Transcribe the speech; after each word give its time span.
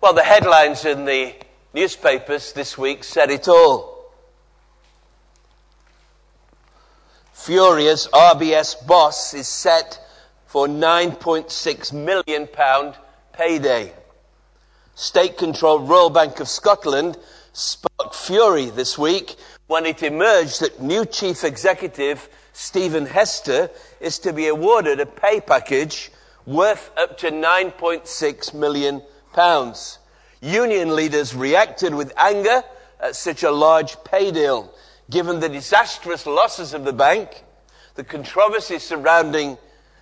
Well, 0.00 0.14
the 0.14 0.22
headlines 0.22 0.86
in 0.86 1.04
the 1.04 1.34
newspapers 1.74 2.54
this 2.54 2.78
week 2.78 3.04
said 3.04 3.30
it 3.30 3.46
all. 3.48 4.10
Furious 7.34 8.06
RBS 8.08 8.86
boss 8.86 9.34
is 9.34 9.46
set 9.46 10.02
for 10.46 10.66
9.6 10.66 11.92
million 11.92 12.46
pound 12.46 12.94
payday. 13.34 13.92
State 14.94 15.36
controlled 15.36 15.86
Royal 15.86 16.08
Bank 16.08 16.40
of 16.40 16.48
Scotland 16.48 17.18
sparked 17.52 18.14
fury 18.14 18.70
this 18.70 18.96
week 18.96 19.36
when 19.66 19.84
it 19.84 20.02
emerged 20.02 20.60
that 20.60 20.80
new 20.80 21.04
chief 21.04 21.44
executive 21.44 22.26
Stephen 22.54 23.04
Hester 23.04 23.68
is 24.00 24.18
to 24.20 24.32
be 24.32 24.48
awarded 24.48 24.98
a 24.98 25.04
pay 25.04 25.42
package 25.42 26.10
worth 26.46 26.90
up 26.96 27.18
to 27.18 27.30
9.6 27.30 28.54
million 28.54 29.02
pounds. 29.32 29.98
Union 30.40 30.94
leaders 30.96 31.34
reacted 31.34 31.94
with 31.94 32.12
anger 32.16 32.62
at 33.00 33.16
such 33.16 33.42
a 33.42 33.50
large 33.50 34.02
pay 34.04 34.30
deal, 34.30 34.72
given 35.10 35.40
the 35.40 35.48
disastrous 35.48 36.26
losses 36.26 36.74
of 36.74 36.84
the 36.84 36.92
bank, 36.92 37.44
the 37.94 38.04
controversy 38.04 38.78
surrounding 38.78 39.58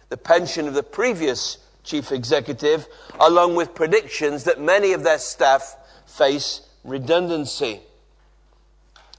the 0.08 0.16
pension 0.16 0.68
of 0.68 0.74
the 0.74 0.82
previous 0.82 1.58
chief 1.84 2.12
executive, 2.12 2.86
along 3.18 3.54
with 3.56 3.74
predictions 3.74 4.44
that 4.44 4.60
many 4.60 4.92
of 4.92 5.02
their 5.02 5.18
staff 5.18 5.76
face 6.06 6.62
redundancy. 6.84 7.80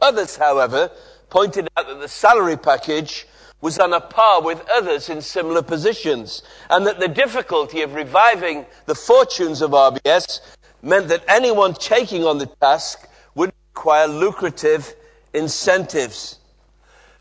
Others, 0.01 0.37
however, 0.37 0.91
pointed 1.29 1.67
out 1.75 1.87
that 1.87 1.99
the 1.99 2.07
salary 2.07 2.57
package 2.57 3.27
was 3.61 3.77
on 3.77 3.93
a 3.93 3.99
par 3.99 4.41
with 4.41 4.65
others 4.69 5.09
in 5.09 5.21
similar 5.21 5.61
positions, 5.61 6.41
and 6.69 6.85
that 6.87 6.99
the 6.99 7.07
difficulty 7.07 7.81
of 7.81 7.93
reviving 7.93 8.65
the 8.85 8.95
fortunes 8.95 9.61
of 9.61 9.71
RBS 9.71 10.39
meant 10.81 11.09
that 11.09 11.23
anyone 11.27 11.73
taking 11.73 12.23
on 12.23 12.37
the 12.37 12.45
task 12.45 13.07
would 13.35 13.51
require 13.73 14.07
lucrative 14.07 14.93
incentives. 15.33 16.39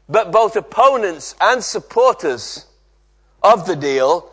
But 0.08 0.32
both 0.32 0.56
opponents 0.56 1.34
and 1.40 1.62
supporters 1.62 2.66
of 3.42 3.66
the 3.66 3.76
deal 3.76 4.30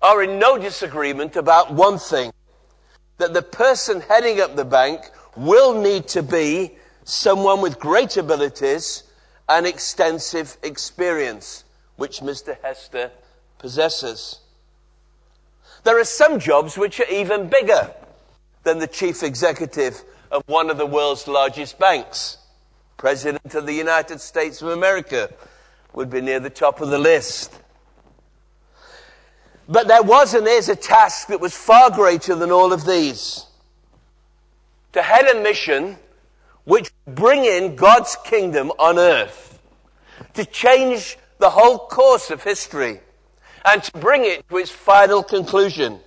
are 0.00 0.22
in 0.22 0.38
no 0.38 0.58
disagreement 0.58 1.36
about 1.36 1.72
one 1.72 1.98
thing 1.98 2.32
that 3.18 3.34
the 3.34 3.42
person 3.42 4.00
heading 4.00 4.40
up 4.40 4.56
the 4.56 4.64
bank 4.64 5.02
will 5.36 5.80
need 5.80 6.08
to 6.08 6.22
be 6.22 6.72
someone 7.04 7.60
with 7.60 7.78
great 7.78 8.16
abilities 8.16 9.02
and 9.50 9.66
extensive 9.66 10.56
experience, 10.62 11.64
which 11.96 12.20
Mr. 12.20 12.56
Hester 12.62 13.10
possesses. 13.58 14.38
There 15.82 15.98
are 15.98 16.04
some 16.04 16.38
jobs 16.38 16.78
which 16.78 17.00
are 17.00 17.10
even 17.10 17.48
bigger 17.48 17.92
than 18.62 18.78
the 18.78 18.86
chief 18.86 19.24
executive 19.24 20.02
of 20.30 20.44
one 20.46 20.70
of 20.70 20.78
the 20.78 20.86
world's 20.86 21.26
largest 21.26 21.80
banks. 21.80 22.38
President 22.96 23.54
of 23.56 23.66
the 23.66 23.72
United 23.72 24.20
States 24.20 24.62
of 24.62 24.68
America 24.68 25.32
would 25.94 26.10
be 26.10 26.20
near 26.20 26.38
the 26.38 26.48
top 26.48 26.80
of 26.80 26.90
the 26.90 26.98
list. 26.98 27.52
But 29.68 29.88
there 29.88 30.02
was 30.02 30.32
and 30.34 30.46
is 30.46 30.68
a 30.68 30.76
task 30.76 31.26
that 31.26 31.40
was 31.40 31.56
far 31.56 31.90
greater 31.90 32.36
than 32.36 32.52
all 32.52 32.72
of 32.72 32.86
these. 32.86 33.46
To 34.92 35.02
head 35.02 35.26
a 35.26 35.42
mission 35.42 35.96
which 36.64 36.92
bring 37.14 37.44
in 37.44 37.76
God's 37.76 38.16
kingdom 38.24 38.70
on 38.78 38.98
earth. 38.98 39.60
To 40.34 40.44
change 40.44 41.18
the 41.38 41.50
whole 41.50 41.78
course 41.78 42.30
of 42.30 42.42
history 42.42 43.00
and 43.64 43.82
to 43.82 43.92
bring 43.92 44.24
it 44.24 44.48
to 44.48 44.56
its 44.58 44.70
final 44.70 45.22
conclusion. 45.22 46.00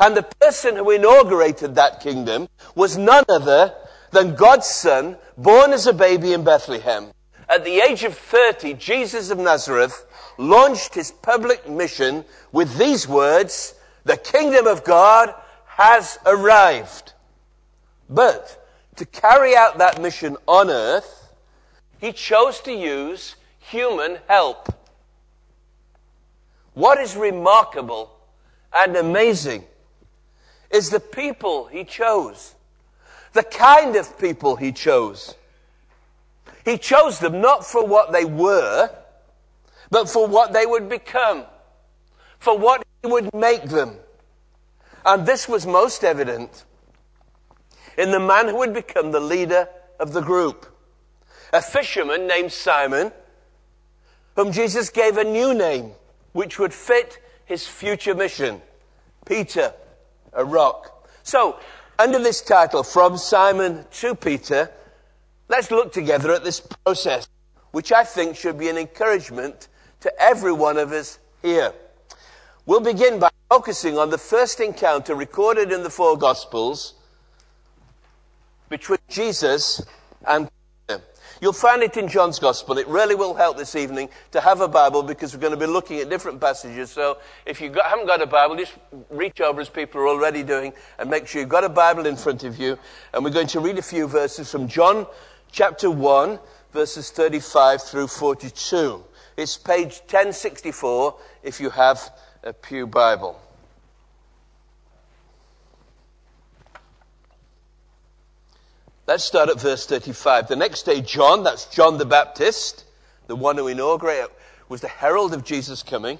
And 0.00 0.16
the 0.16 0.22
person 0.40 0.76
who 0.76 0.90
inaugurated 0.90 1.74
that 1.74 2.00
kingdom 2.00 2.48
was 2.74 2.96
none 2.96 3.24
other 3.28 3.74
than 4.10 4.34
God's 4.34 4.66
son, 4.66 5.16
born 5.36 5.72
as 5.72 5.86
a 5.86 5.92
baby 5.92 6.32
in 6.32 6.44
Bethlehem. 6.44 7.12
At 7.48 7.64
the 7.64 7.80
age 7.80 8.04
of 8.04 8.16
30, 8.16 8.74
Jesus 8.74 9.30
of 9.30 9.38
Nazareth 9.38 10.06
launched 10.38 10.94
his 10.94 11.12
public 11.12 11.68
mission 11.68 12.24
with 12.52 12.76
these 12.76 13.08
words, 13.08 13.74
the 14.04 14.16
kingdom 14.16 14.66
of 14.66 14.84
God 14.84 15.34
has 15.66 16.18
arrived. 16.26 17.12
But 18.08 18.65
to 18.96 19.04
carry 19.06 19.54
out 19.54 19.78
that 19.78 20.00
mission 20.00 20.36
on 20.46 20.70
earth, 20.70 21.28
he 21.98 22.12
chose 22.12 22.60
to 22.60 22.72
use 22.72 23.36
human 23.58 24.18
help. 24.28 24.68
What 26.74 27.00
is 27.00 27.16
remarkable 27.16 28.10
and 28.72 28.96
amazing 28.96 29.64
is 30.70 30.90
the 30.90 31.00
people 31.00 31.66
he 31.66 31.84
chose, 31.84 32.54
the 33.32 33.42
kind 33.42 33.96
of 33.96 34.18
people 34.18 34.56
he 34.56 34.72
chose. 34.72 35.34
He 36.64 36.76
chose 36.76 37.18
them 37.18 37.40
not 37.40 37.64
for 37.64 37.86
what 37.86 38.12
they 38.12 38.24
were, 38.24 38.90
but 39.90 40.08
for 40.08 40.26
what 40.26 40.52
they 40.52 40.66
would 40.66 40.88
become, 40.88 41.44
for 42.38 42.58
what 42.58 42.84
He 43.02 43.10
would 43.10 43.32
make 43.34 43.64
them. 43.64 43.96
And 45.04 45.24
this 45.24 45.48
was 45.48 45.66
most 45.66 46.02
evident 46.02 46.64
in 47.96 48.10
the 48.10 48.20
man 48.20 48.48
who 48.48 48.58
would 48.58 48.74
become 48.74 49.12
the 49.12 49.20
leader 49.20 49.68
of 49.98 50.12
the 50.12 50.20
group. 50.20 50.66
A 51.52 51.62
fisherman 51.62 52.26
named 52.26 52.52
Simon, 52.52 53.12
whom 54.34 54.52
Jesus 54.52 54.90
gave 54.90 55.16
a 55.16 55.24
new 55.24 55.54
name 55.54 55.92
which 56.32 56.58
would 56.58 56.74
fit 56.74 57.18
his 57.46 57.66
future 57.66 58.14
mission. 58.14 58.60
Peter, 59.24 59.72
a 60.32 60.44
rock. 60.44 61.08
So, 61.22 61.58
under 61.98 62.18
this 62.18 62.42
title, 62.42 62.82
From 62.82 63.16
Simon 63.16 63.86
to 63.92 64.14
Peter, 64.14 64.70
let's 65.48 65.70
look 65.70 65.92
together 65.92 66.32
at 66.32 66.44
this 66.44 66.60
process, 66.60 67.28
which 67.70 67.90
I 67.90 68.04
think 68.04 68.36
should 68.36 68.58
be 68.58 68.68
an 68.68 68.76
encouragement 68.76 69.68
to 70.00 70.12
every 70.20 70.52
one 70.52 70.76
of 70.76 70.92
us 70.92 71.18
here. 71.40 71.72
We'll 72.66 72.80
begin 72.80 73.18
by 73.18 73.30
focusing 73.48 73.96
on 73.96 74.10
the 74.10 74.18
first 74.18 74.60
encounter 74.60 75.14
recorded 75.14 75.72
in 75.72 75.82
the 75.82 75.90
four 75.90 76.18
Gospels 76.18 76.94
between 78.68 78.98
Jesus 79.08 79.84
and. 80.26 80.50
You'll 81.38 81.52
find 81.52 81.82
it 81.82 81.98
in 81.98 82.08
John's 82.08 82.38
Gospel. 82.38 82.78
It 82.78 82.88
really 82.88 83.14
will 83.14 83.34
help 83.34 83.58
this 83.58 83.76
evening 83.76 84.08
to 84.30 84.40
have 84.40 84.62
a 84.62 84.68
Bible 84.68 85.02
because 85.02 85.34
we're 85.34 85.40
going 85.40 85.52
to 85.52 85.58
be 85.58 85.66
looking 85.66 86.00
at 86.00 86.08
different 86.08 86.40
passages. 86.40 86.90
So 86.90 87.18
if 87.44 87.60
you 87.60 87.70
haven't 87.84 88.06
got 88.06 88.22
a 88.22 88.26
Bible, 88.26 88.56
just 88.56 88.72
reach 89.10 89.42
over 89.42 89.60
as 89.60 89.68
people 89.68 90.00
are 90.00 90.08
already 90.08 90.42
doing 90.42 90.72
and 90.98 91.10
make 91.10 91.26
sure 91.26 91.42
you've 91.42 91.50
got 91.50 91.62
a 91.62 91.68
Bible 91.68 92.06
in 92.06 92.16
front 92.16 92.44
of 92.44 92.58
you. 92.58 92.78
And 93.12 93.22
we're 93.22 93.32
going 93.32 93.48
to 93.48 93.60
read 93.60 93.76
a 93.76 93.82
few 93.82 94.08
verses 94.08 94.50
from 94.50 94.66
John 94.66 95.06
chapter 95.52 95.90
1, 95.90 96.38
verses 96.72 97.10
35 97.10 97.82
through 97.82 98.06
42. 98.06 99.04
It's 99.36 99.58
page 99.58 100.00
1064 100.08 101.16
if 101.42 101.60
you 101.60 101.68
have 101.68 102.00
a 102.42 102.54
Pew 102.54 102.86
Bible. 102.86 103.38
Let's 109.06 109.22
start 109.22 109.48
at 109.48 109.60
verse 109.60 109.86
35. 109.86 110.48
The 110.48 110.56
next 110.56 110.82
day, 110.82 111.00
John, 111.00 111.44
that's 111.44 111.66
John 111.66 111.96
the 111.96 112.04
Baptist, 112.04 112.84
the 113.28 113.36
one 113.36 113.56
who 113.56 113.68
inaugurated, 113.68 114.30
was 114.68 114.80
the 114.80 114.88
herald 114.88 115.32
of 115.32 115.44
Jesus 115.44 115.84
coming. 115.84 116.18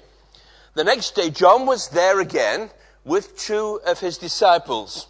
The 0.73 0.85
next 0.85 1.13
day, 1.13 1.29
John 1.29 1.65
was 1.65 1.89
there 1.89 2.21
again 2.21 2.69
with 3.03 3.37
two 3.37 3.81
of 3.85 3.99
his 3.99 4.17
disciples. 4.17 5.07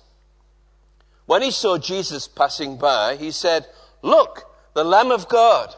When 1.28 1.44
he 1.44 1.52
saw 1.52 1.78
Jesus 1.78 2.28
passing 2.28 2.78
by, 2.78 3.16
he 3.16 3.30
said, 3.30 3.68
Look, 4.02 4.50
the 4.74 4.84
Lamb 4.84 5.12
of 5.12 5.30
God. 5.30 5.76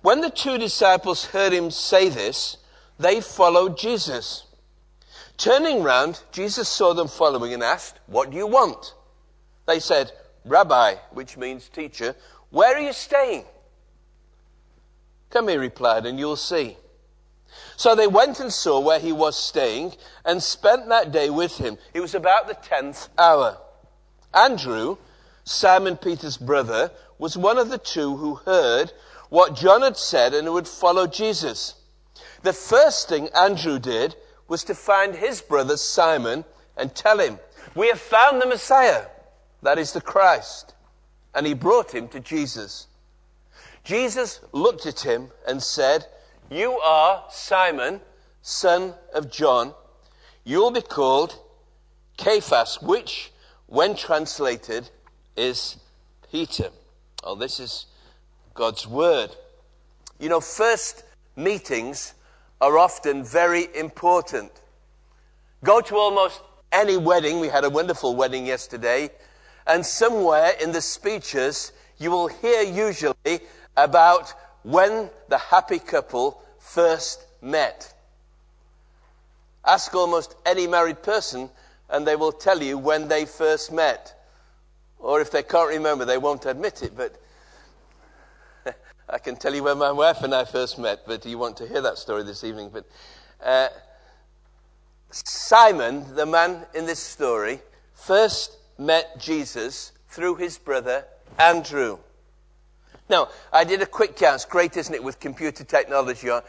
When 0.00 0.22
the 0.22 0.30
two 0.30 0.56
disciples 0.56 1.26
heard 1.26 1.52
him 1.52 1.70
say 1.70 2.08
this, 2.08 2.56
they 2.98 3.20
followed 3.20 3.76
Jesus. 3.76 4.44
Turning 5.36 5.82
round, 5.82 6.22
Jesus 6.32 6.70
saw 6.70 6.94
them 6.94 7.08
following 7.08 7.52
and 7.52 7.62
asked, 7.62 7.98
What 8.06 8.30
do 8.30 8.36
you 8.38 8.46
want? 8.46 8.94
They 9.66 9.78
said, 9.78 10.12
Rabbi, 10.46 10.94
which 11.12 11.36
means 11.36 11.68
teacher, 11.68 12.14
where 12.50 12.76
are 12.76 12.80
you 12.80 12.92
staying? 12.92 13.44
Come, 15.30 15.48
he 15.48 15.56
replied, 15.56 16.06
and 16.06 16.18
you'll 16.18 16.36
see. 16.36 16.76
So 17.76 17.94
they 17.94 18.06
went 18.06 18.40
and 18.40 18.52
saw 18.52 18.80
where 18.80 19.00
he 19.00 19.12
was 19.12 19.36
staying 19.36 19.94
and 20.24 20.42
spent 20.42 20.88
that 20.88 21.12
day 21.12 21.30
with 21.30 21.58
him. 21.58 21.78
It 21.92 22.00
was 22.00 22.14
about 22.14 22.48
the 22.48 22.54
tenth 22.54 23.08
hour. 23.18 23.58
Andrew, 24.32 24.96
Simon 25.44 25.96
Peter's 25.96 26.36
brother, 26.36 26.90
was 27.18 27.36
one 27.36 27.58
of 27.58 27.70
the 27.70 27.78
two 27.78 28.16
who 28.16 28.36
heard 28.36 28.92
what 29.28 29.56
John 29.56 29.82
had 29.82 29.96
said 29.96 30.34
and 30.34 30.52
would 30.52 30.68
follow 30.68 31.06
Jesus. 31.06 31.74
The 32.42 32.52
first 32.52 33.08
thing 33.08 33.28
Andrew 33.34 33.78
did 33.78 34.14
was 34.48 34.64
to 34.64 34.74
find 34.74 35.14
his 35.14 35.40
brother 35.40 35.76
Simon 35.76 36.44
and 36.76 36.94
tell 36.94 37.18
him, 37.18 37.38
We 37.74 37.88
have 37.88 38.00
found 38.00 38.40
the 38.40 38.46
Messiah, 38.46 39.06
that 39.66 39.78
is 39.78 39.92
the 39.92 40.00
Christ. 40.00 40.74
And 41.34 41.44
he 41.44 41.52
brought 41.52 41.92
him 41.92 42.06
to 42.08 42.20
Jesus. 42.20 42.86
Jesus 43.82 44.38
looked 44.52 44.86
at 44.86 45.00
him 45.00 45.30
and 45.46 45.60
said, 45.60 46.06
You 46.48 46.78
are 46.78 47.24
Simon, 47.30 48.00
son 48.42 48.94
of 49.12 49.28
John. 49.28 49.74
You'll 50.44 50.70
be 50.70 50.82
called 50.82 51.40
Cephas, 52.16 52.80
which, 52.80 53.32
when 53.66 53.96
translated, 53.96 54.88
is 55.36 55.78
Peter. 56.30 56.70
Oh, 57.24 57.34
this 57.34 57.58
is 57.58 57.86
God's 58.54 58.86
word. 58.86 59.34
You 60.20 60.28
know, 60.28 60.40
first 60.40 61.02
meetings 61.34 62.14
are 62.60 62.78
often 62.78 63.24
very 63.24 63.66
important. 63.76 64.52
Go 65.64 65.80
to 65.80 65.96
almost 65.96 66.40
any 66.70 66.96
wedding. 66.96 67.40
We 67.40 67.48
had 67.48 67.64
a 67.64 67.70
wonderful 67.70 68.14
wedding 68.14 68.46
yesterday. 68.46 69.10
And 69.66 69.84
somewhere 69.84 70.52
in 70.62 70.72
the 70.72 70.80
speeches, 70.80 71.72
you 71.98 72.10
will 72.10 72.28
hear 72.28 72.62
usually 72.62 73.40
about 73.76 74.32
when 74.62 75.10
the 75.28 75.38
happy 75.38 75.78
couple 75.78 76.42
first 76.58 77.24
met. 77.42 77.92
Ask 79.64 79.94
almost 79.94 80.36
any 80.44 80.66
married 80.66 81.02
person, 81.02 81.50
and 81.90 82.06
they 82.06 82.16
will 82.16 82.32
tell 82.32 82.62
you 82.62 82.78
when 82.78 83.08
they 83.08 83.24
first 83.24 83.72
met. 83.72 84.12
Or 84.98 85.20
if 85.20 85.30
they 85.30 85.42
can't 85.42 85.68
remember, 85.68 86.04
they 86.04 86.18
won't 86.18 86.46
admit 86.46 86.82
it. 86.82 86.96
But 86.96 87.16
I 89.08 89.18
can 89.18 89.36
tell 89.36 89.54
you 89.54 89.64
when 89.64 89.78
my 89.78 89.92
wife 89.92 90.22
and 90.22 90.34
I 90.34 90.44
first 90.44 90.78
met, 90.78 91.00
but 91.06 91.26
you 91.26 91.38
want 91.38 91.56
to 91.58 91.66
hear 91.66 91.80
that 91.80 91.98
story 91.98 92.22
this 92.22 92.44
evening. 92.44 92.70
But 92.72 92.86
uh, 93.44 93.68
Simon, 95.10 96.14
the 96.14 96.26
man 96.26 96.66
in 96.74 96.86
this 96.86 97.00
story, 97.00 97.60
first 97.94 98.56
met 98.78 99.18
Jesus 99.18 99.92
through 100.08 100.36
his 100.36 100.58
brother 100.58 101.04
Andrew. 101.38 101.98
Now, 103.08 103.28
I 103.52 103.64
did 103.64 103.82
a 103.82 103.86
quick 103.86 104.16
count. 104.16 104.36
It's 104.36 104.44
great, 104.44 104.76
isn't 104.76 104.94
it, 104.94 105.02
with 105.02 105.20
computer 105.20 105.64
technology 105.64 106.28
and, 106.28 106.42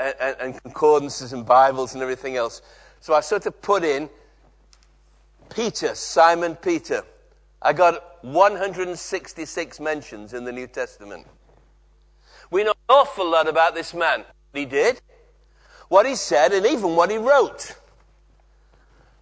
and, 0.00 0.36
and 0.40 0.62
concordances 0.62 1.32
and 1.32 1.46
Bibles 1.46 1.94
and 1.94 2.02
everything 2.02 2.36
else. 2.36 2.62
So 3.00 3.14
I 3.14 3.20
sort 3.20 3.46
of 3.46 3.62
put 3.62 3.84
in 3.84 4.08
Peter, 5.54 5.94
Simon 5.94 6.56
Peter. 6.56 7.04
I 7.62 7.72
got 7.72 8.24
166 8.24 9.80
mentions 9.80 10.32
in 10.32 10.44
the 10.44 10.52
New 10.52 10.66
Testament. 10.66 11.26
We 12.50 12.64
know 12.64 12.70
an 12.70 12.76
awful 12.88 13.30
lot 13.30 13.48
about 13.48 13.74
this 13.74 13.94
man. 13.94 14.24
What 14.50 14.58
he 14.58 14.64
did, 14.64 15.00
what 15.88 16.06
he 16.06 16.16
said, 16.16 16.52
and 16.52 16.66
even 16.66 16.96
what 16.96 17.10
he 17.10 17.18
wrote. 17.18 17.76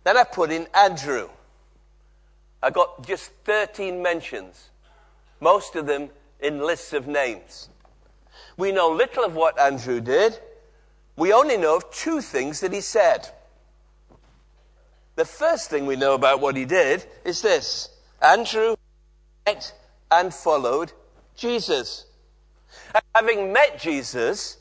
Then 0.05 0.17
I 0.17 0.25
put 0.25 0.51
in 0.51 0.67
Andrew. 0.75 1.29
I 2.63 2.71
got 2.71 3.07
just 3.07 3.31
13 3.45 4.03
mentions, 4.03 4.71
most 5.41 5.77
of 5.77 5.87
them 5.87 6.11
in 6.41 6.59
lists 6.59 6.93
of 6.93 7.07
names. 7.07 7.69
We 8.57 8.73
know 8.73 8.91
little 8.91 9.25
of 9.25 9.35
what 9.35 9.59
Andrew 9.59 10.01
did. 10.01 10.39
We 11.17 11.33
only 11.33 11.57
know 11.57 11.77
of 11.77 11.91
two 11.91 12.21
things 12.21 12.61
that 12.61 12.73
he 12.73 12.81
said. 12.81 13.29
The 15.17 15.25
first 15.25 15.71
thing 15.71 15.87
we 15.87 15.97
know 15.97 16.15
about 16.15 16.41
what 16.41 16.57
he 16.57 16.65
did 16.65 17.05
is 17.25 17.43
this 17.43 17.89
Andrew 18.23 18.77
met 19.47 19.73
and 20.11 20.33
followed 20.33 20.93
Jesus. 21.37 22.07
Having 23.15 23.53
met 23.53 23.81
Jesus, 23.81 24.59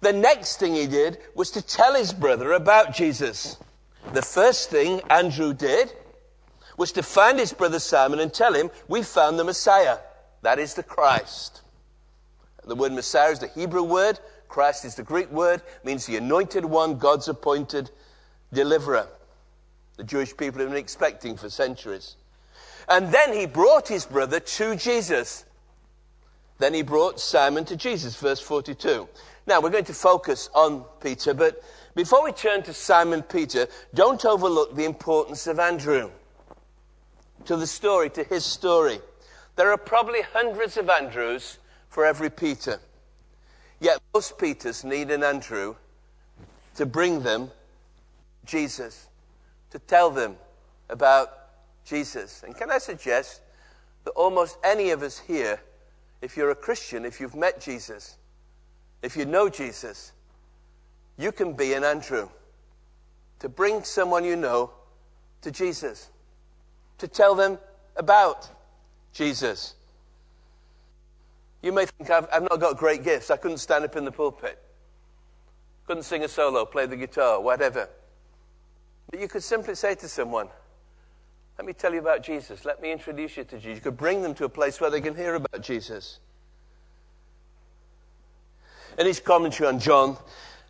the 0.00 0.12
next 0.12 0.58
thing 0.58 0.74
he 0.74 0.86
did 0.86 1.18
was 1.34 1.50
to 1.52 1.62
tell 1.62 1.94
his 1.94 2.12
brother 2.12 2.52
about 2.52 2.94
Jesus. 2.94 3.56
The 4.12 4.22
first 4.22 4.70
thing 4.70 5.00
Andrew 5.10 5.52
did 5.52 5.92
was 6.80 6.92
to 6.92 7.02
find 7.02 7.38
his 7.38 7.52
brother 7.52 7.78
Simon 7.78 8.20
and 8.20 8.32
tell 8.32 8.54
him, 8.54 8.70
We 8.88 9.02
found 9.02 9.38
the 9.38 9.44
Messiah. 9.44 9.98
That 10.40 10.58
is 10.58 10.72
the 10.72 10.82
Christ. 10.82 11.60
The 12.66 12.74
word 12.74 12.92
Messiah 12.92 13.32
is 13.32 13.38
the 13.38 13.48
Hebrew 13.48 13.82
word. 13.82 14.18
Christ 14.48 14.86
is 14.86 14.94
the 14.94 15.02
Greek 15.02 15.30
word, 15.30 15.60
means 15.84 16.06
the 16.06 16.16
anointed 16.16 16.64
one, 16.64 16.96
God's 16.96 17.28
appointed 17.28 17.90
deliverer. 18.50 19.06
The 19.98 20.04
Jewish 20.04 20.34
people 20.34 20.62
have 20.62 20.70
been 20.70 20.78
expecting 20.78 21.36
for 21.36 21.50
centuries. 21.50 22.16
And 22.88 23.12
then 23.12 23.34
he 23.34 23.44
brought 23.44 23.86
his 23.86 24.06
brother 24.06 24.40
to 24.40 24.74
Jesus. 24.74 25.44
Then 26.60 26.72
he 26.72 26.80
brought 26.80 27.20
Simon 27.20 27.66
to 27.66 27.76
Jesus, 27.76 28.16
verse 28.16 28.40
42. 28.40 29.06
Now 29.46 29.60
we're 29.60 29.68
going 29.68 29.84
to 29.84 29.92
focus 29.92 30.48
on 30.54 30.86
Peter, 31.02 31.34
but 31.34 31.62
before 31.94 32.24
we 32.24 32.32
turn 32.32 32.62
to 32.62 32.72
Simon 32.72 33.20
Peter, 33.20 33.68
don't 33.92 34.24
overlook 34.24 34.74
the 34.74 34.86
importance 34.86 35.46
of 35.46 35.58
Andrew 35.58 36.10
to 37.46 37.56
the 37.56 37.66
story, 37.66 38.10
to 38.10 38.24
his 38.24 38.44
story. 38.44 39.00
There 39.56 39.70
are 39.70 39.78
probably 39.78 40.22
hundreds 40.22 40.76
of 40.76 40.88
Andrews 40.88 41.58
for 41.88 42.04
every 42.04 42.30
Peter. 42.30 42.80
Yet 43.80 43.98
most 44.14 44.38
Peters 44.38 44.84
need 44.84 45.10
an 45.10 45.22
Andrew 45.22 45.76
to 46.76 46.86
bring 46.86 47.22
them 47.22 47.50
Jesus, 48.44 49.08
to 49.70 49.78
tell 49.78 50.10
them 50.10 50.36
about 50.88 51.30
Jesus. 51.84 52.42
And 52.42 52.56
can 52.56 52.70
I 52.70 52.78
suggest 52.78 53.40
that 54.04 54.10
almost 54.12 54.58
any 54.64 54.90
of 54.90 55.02
us 55.02 55.18
here, 55.18 55.60
if 56.22 56.36
you're 56.36 56.50
a 56.50 56.54
Christian, 56.56 57.04
if 57.04 57.20
you've 57.20 57.34
met 57.34 57.60
Jesus, 57.60 58.16
if 59.02 59.16
you 59.16 59.24
know 59.24 59.48
Jesus, 59.48 60.12
you 61.16 61.32
can 61.32 61.54
be 61.54 61.72
an 61.72 61.84
Andrew 61.84 62.28
to 63.40 63.48
bring 63.48 63.82
someone 63.82 64.24
you 64.24 64.36
know 64.36 64.70
to 65.42 65.50
Jesus, 65.50 66.10
to 67.00 67.08
tell 67.08 67.34
them 67.34 67.58
about 67.96 68.48
Jesus. 69.12 69.74
You 71.62 71.72
may 71.72 71.86
think 71.86 72.10
I've, 72.10 72.26
I've, 72.32 72.42
not 72.42 72.60
got 72.60 72.76
great 72.76 73.04
gifts. 73.04 73.30
I 73.30 73.36
couldn't 73.36 73.58
stand 73.58 73.84
up 73.84 73.96
in 73.96 74.04
the 74.04 74.12
pulpit, 74.12 74.58
couldn't 75.86 76.04
sing 76.04 76.24
a 76.24 76.28
solo, 76.28 76.64
play 76.64 76.86
the 76.86 76.96
guitar, 76.96 77.40
whatever. 77.40 77.88
But 79.10 79.20
you 79.20 79.28
could 79.28 79.42
simply 79.42 79.74
say 79.74 79.94
to 79.96 80.08
someone, 80.08 80.48
Let 81.58 81.66
me 81.66 81.72
tell 81.72 81.92
you 81.92 81.98
about 81.98 82.22
Jesus. 82.22 82.64
Let 82.64 82.80
me 82.80 82.92
introduce 82.92 83.36
you 83.36 83.44
to 83.44 83.56
Jesus. 83.56 83.76
You 83.76 83.82
could 83.82 83.96
bring 83.96 84.22
them 84.22 84.34
to 84.34 84.44
a 84.44 84.48
place 84.48 84.80
where 84.80 84.90
they 84.90 85.00
can 85.00 85.14
hear 85.14 85.34
about 85.34 85.60
Jesus. 85.60 86.20
In 88.98 89.06
his 89.06 89.20
commentary 89.20 89.68
on 89.68 89.80
John, 89.80 90.16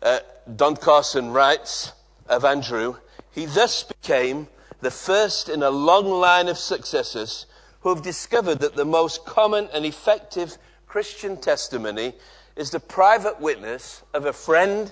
uh, 0.01 0.19
Don 0.55 0.75
Carson 0.75 1.31
writes 1.31 1.93
of 2.27 2.45
Andrew, 2.45 2.95
he 3.31 3.45
thus 3.45 3.83
became 3.83 4.47
the 4.81 4.91
first 4.91 5.49
in 5.49 5.63
a 5.63 5.69
long 5.69 6.09
line 6.09 6.47
of 6.47 6.57
successors 6.57 7.45
who 7.81 7.89
have 7.89 8.03
discovered 8.03 8.59
that 8.59 8.75
the 8.75 8.85
most 8.85 9.25
common 9.25 9.69
and 9.73 9.85
effective 9.85 10.57
Christian 10.87 11.37
testimony 11.37 12.13
is 12.55 12.71
the 12.71 12.79
private 12.79 13.39
witness 13.39 14.03
of 14.13 14.25
a 14.25 14.33
friend 14.33 14.91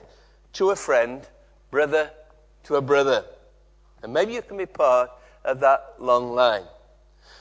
to 0.54 0.70
a 0.72 0.76
friend, 0.76 1.28
brother 1.72 2.12
to 2.64 2.76
a 2.76 2.82
brother. 2.82 3.26
And 4.02 4.14
maybe 4.14 4.34
you 4.34 4.42
can 4.42 4.58
be 4.58 4.66
part 4.66 5.12
of 5.44 5.60
that 5.60 5.96
long 6.00 6.34
line. 6.34 6.64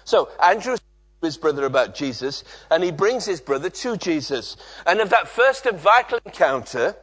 So, 0.04 0.30
Andrew 0.42 0.76
his 1.22 1.36
brother 1.36 1.64
about 1.64 1.94
Jesus, 1.94 2.44
and 2.70 2.84
he 2.84 2.92
brings 2.92 3.24
his 3.24 3.40
brother 3.40 3.70
to 3.70 3.96
Jesus. 3.96 4.56
And 4.86 5.00
of 5.00 5.10
that 5.10 5.28
first 5.28 5.66
and 5.66 5.78
vital 5.78 6.20
encounter, 6.24 6.96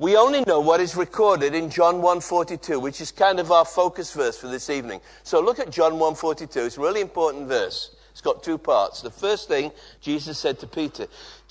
we 0.00 0.16
only 0.16 0.40
know 0.46 0.60
what 0.60 0.80
is 0.80 0.96
recorded 0.96 1.54
in 1.54 1.68
John 1.68 2.00
1:42, 2.00 2.80
which 2.80 3.02
is 3.02 3.12
kind 3.12 3.38
of 3.38 3.52
our 3.52 3.66
focus 3.66 4.12
verse 4.12 4.38
for 4.38 4.48
this 4.48 4.70
evening. 4.70 5.02
So 5.24 5.40
look 5.40 5.58
at 5.58 5.68
John 5.68 5.98
1:42. 5.98 6.64
It's 6.64 6.78
a 6.78 6.80
really 6.80 7.02
important 7.02 7.48
verse. 7.48 7.90
It's 8.10 8.22
got 8.22 8.42
two 8.42 8.56
parts. 8.56 9.02
The 9.02 9.10
first 9.10 9.46
thing 9.46 9.72
Jesus 10.00 10.38
said 10.38 10.58
to 10.60 10.66
Peter, 10.66 11.06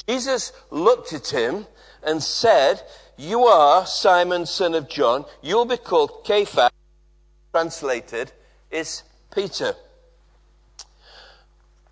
Jesus 0.08 0.52
looked 0.72 1.14
at 1.14 1.28
him 1.28 1.68
and 2.02 2.24
said, 2.24 2.82
"You 3.18 3.46
are 3.46 3.86
Simon, 3.86 4.48
son 4.48 4.74
of 4.74 4.90
John. 4.90 5.26
You'll 5.42 5.66
be 5.66 5.78
called 5.78 6.26
Cephas." 6.26 6.72
Translated 7.52 8.32
is 8.72 9.04
Peter. 9.30 9.76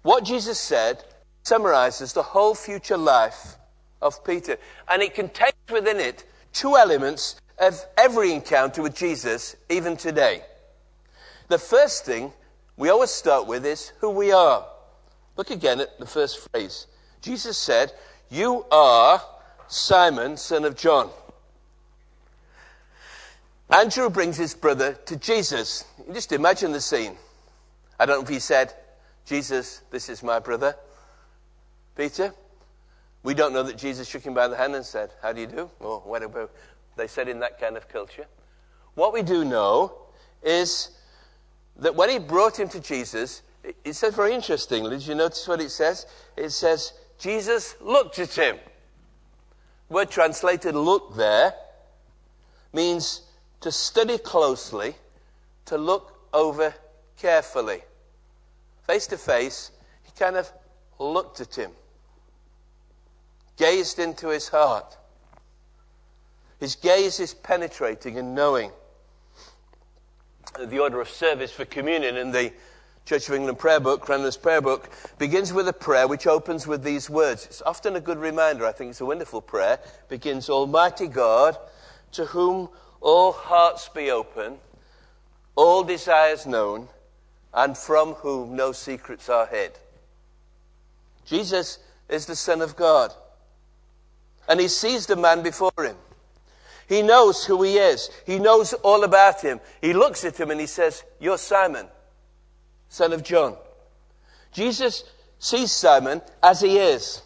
What 0.02 0.24
Jesus 0.24 0.60
said 0.60 1.04
summarizes 1.44 2.14
the 2.14 2.24
whole 2.24 2.56
future 2.56 2.98
life 2.98 3.58
of 4.02 4.24
Peter, 4.24 4.58
and 4.88 5.04
it 5.04 5.14
contains 5.14 5.54
within 5.70 6.00
it 6.00 6.24
two 6.58 6.76
elements 6.76 7.36
of 7.60 7.86
every 7.98 8.34
encounter 8.34 8.82
with 8.82 8.96
Jesus, 8.96 9.56
even 9.70 9.96
today. 9.96 10.42
The 11.50 11.60
first 11.60 12.04
thing 12.04 12.34
we 12.76 12.90
always 12.90 13.12
start 13.12 13.48
with 13.48 13.66
is 13.66 13.94
who 14.00 14.10
we 14.10 14.32
are. 14.32 14.66
Look 15.36 15.52
again 15.52 15.80
at 15.80 16.00
the 16.00 16.08
first 16.08 16.50
phrase. 16.50 16.88
Jesus 17.22 17.58
said, 17.58 17.94
You 18.30 18.66
are 18.72 19.22
Simon, 19.68 20.36
son 20.36 20.66
of 20.66 20.76
John. 20.76 21.12
Andrew 23.70 24.10
brings 24.10 24.38
his 24.38 24.56
brother 24.56 24.94
to 25.06 25.16
Jesus. 25.16 25.86
Just 26.12 26.32
imagine 26.32 26.72
the 26.72 26.82
scene. 26.82 27.18
I 28.00 28.06
don't 28.06 28.18
know 28.18 28.24
if 28.24 28.30
he 28.30 28.40
said, 28.40 28.74
Jesus, 29.26 29.82
this 29.92 30.10
is 30.10 30.24
my 30.24 30.40
brother. 30.40 30.76
Peter, 31.96 32.34
we 33.28 33.34
don't 33.34 33.52
know 33.52 33.64
that 33.64 33.78
Jesus 33.78 34.08
shook 34.08 34.24
him 34.24 34.34
by 34.34 34.48
the 34.48 34.56
hand 34.56 34.74
and 34.74 34.86
said, 34.86 35.10
How 35.22 35.34
do 35.34 35.42
you 35.42 35.48
do? 35.48 35.70
Or 35.82 36.00
whatever 36.00 36.50
they 36.96 37.08
said 37.08 37.28
in 37.28 37.40
that 37.42 37.60
kind 37.60 37.76
of 37.76 37.90
culture. 37.90 38.26
What 38.96 39.12
we 39.12 39.22
do 39.22 39.44
know 39.44 39.92
is 40.42 40.92
that 41.76 41.94
when 41.94 42.10
he 42.10 42.20
brought 42.20 42.58
him 42.58 42.70
to 42.70 42.80
Jesus, 42.80 43.42
it 43.84 43.96
says 43.96 44.16
very 44.16 44.34
interestingly, 44.34 44.92
did 44.92 45.06
you 45.06 45.14
notice 45.14 45.46
what 45.46 45.60
it 45.60 45.72
says? 45.72 46.06
It 46.38 46.52
says, 46.52 46.94
Jesus 47.20 47.76
looked 47.82 48.18
at 48.18 48.34
him. 48.34 48.60
The 49.90 49.94
word 49.94 50.10
translated 50.10 50.74
look 50.74 51.18
there 51.18 51.54
means 52.72 53.24
to 53.60 53.74
study 53.74 54.20
closely, 54.20 54.96
to 55.66 55.78
look 55.78 56.18
over 56.34 56.74
carefully. 57.18 57.82
Face 58.84 59.06
to 59.08 59.18
face, 59.18 59.72
he 60.04 60.14
kind 60.18 60.38
of 60.38 60.50
looked 60.98 61.42
at 61.42 61.54
him, 61.54 61.72
gazed 63.58 64.00
into 64.00 64.30
his 64.30 64.48
heart. 64.50 64.98
His 66.60 66.76
gaze 66.76 67.20
is 67.20 67.34
penetrating 67.34 68.18
and 68.18 68.34
knowing. 68.34 68.72
The 70.60 70.80
order 70.80 71.02
of 71.02 71.10
service 71.10 71.52
for 71.52 71.66
communion 71.66 72.18
in 72.18 72.32
the 72.32 72.52
Church 73.06 73.30
of 73.30 73.36
England 73.36 73.58
prayer 73.58 73.80
book, 73.80 74.02
Cranmer's 74.02 74.36
prayer 74.38 74.60
book, 74.60 74.90
begins 75.18 75.54
with 75.54 75.68
a 75.68 75.74
prayer 75.74 76.08
which 76.08 76.28
opens 76.28 76.68
with 76.68 76.84
these 76.84 77.10
words. 77.10 77.46
It's 77.46 77.62
often 77.62 77.96
a 77.96 78.02
good 78.02 78.18
reminder. 78.18 78.66
I 78.66 78.72
think 78.72 78.90
it's 78.90 79.02
a 79.02 79.06
wonderful 79.06 79.42
prayer. 79.42 79.80
begins, 80.10 80.50
Almighty 80.50 81.08
God, 81.08 81.58
to 82.14 82.26
whom 82.26 82.70
all 83.00 83.32
hearts 83.32 83.88
be 83.88 84.12
open, 84.12 84.58
all 85.56 85.84
desires 85.84 86.46
known, 86.46 86.90
and 87.54 87.78
from 87.78 88.14
whom 88.16 88.56
no 88.56 88.72
secrets 88.72 89.30
are 89.30 89.46
hid. 89.46 89.72
Jesus 91.26 91.80
is 92.10 92.26
the 92.26 92.36
Son 92.36 92.62
of 92.62 92.76
God. 92.76 93.14
And 94.48 94.60
he 94.60 94.68
sees 94.68 95.06
the 95.06 95.16
man 95.16 95.44
before 95.44 95.72
him. 95.78 95.96
He 96.88 97.02
knows 97.02 97.44
who 97.44 97.64
he 97.64 97.78
is. 97.78 98.10
He 98.26 98.40
knows 98.40 98.74
all 98.74 99.04
about 99.04 99.42
him. 99.42 99.60
He 99.82 99.94
looks 99.94 100.24
at 100.24 100.40
him 100.40 100.52
and 100.52 100.60
he 100.60 100.68
says, 100.68 101.04
You're 101.20 101.38
Simon, 101.38 101.88
son 102.88 103.12
of 103.12 103.24
John. 103.24 103.58
Jesus 104.54 105.04
sees 105.40 105.72
Simon 105.72 106.22
as 106.42 106.62
he 106.62 106.78
is. 106.78 107.22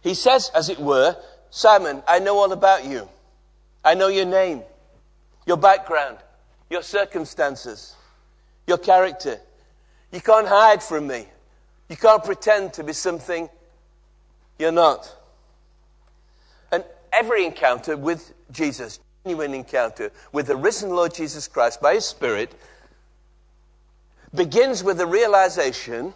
He 0.00 0.14
says, 0.14 0.50
as 0.54 0.68
it 0.68 0.80
were, 0.80 1.16
Simon, 1.50 2.02
I 2.08 2.18
know 2.18 2.38
all 2.38 2.52
about 2.52 2.84
you. 2.84 3.08
I 3.84 3.94
know 3.94 4.08
your 4.08 4.24
name, 4.24 4.62
your 5.46 5.56
background, 5.56 6.18
your 6.70 6.82
circumstances, 6.82 7.94
your 8.66 8.78
character. 8.78 9.38
You 10.10 10.20
can't 10.20 10.48
hide 10.48 10.82
from 10.82 11.06
me. 11.06 11.26
You 11.88 11.96
can't 11.96 12.24
pretend 12.24 12.72
to 12.74 12.84
be 12.84 12.92
something 12.92 13.48
you're 14.58 14.72
not. 14.72 15.14
And 16.70 16.84
every 17.12 17.44
encounter 17.44 17.96
with 17.96 18.32
Jesus, 18.50 19.00
genuine 19.24 19.54
encounter 19.54 20.10
with 20.32 20.46
the 20.46 20.56
risen 20.56 20.90
Lord 20.90 21.14
Jesus 21.14 21.48
Christ 21.48 21.80
by 21.80 21.94
His 21.94 22.04
Spirit, 22.04 22.54
begins 24.34 24.82
with 24.82 24.98
the 24.98 25.06
realization 25.06 26.14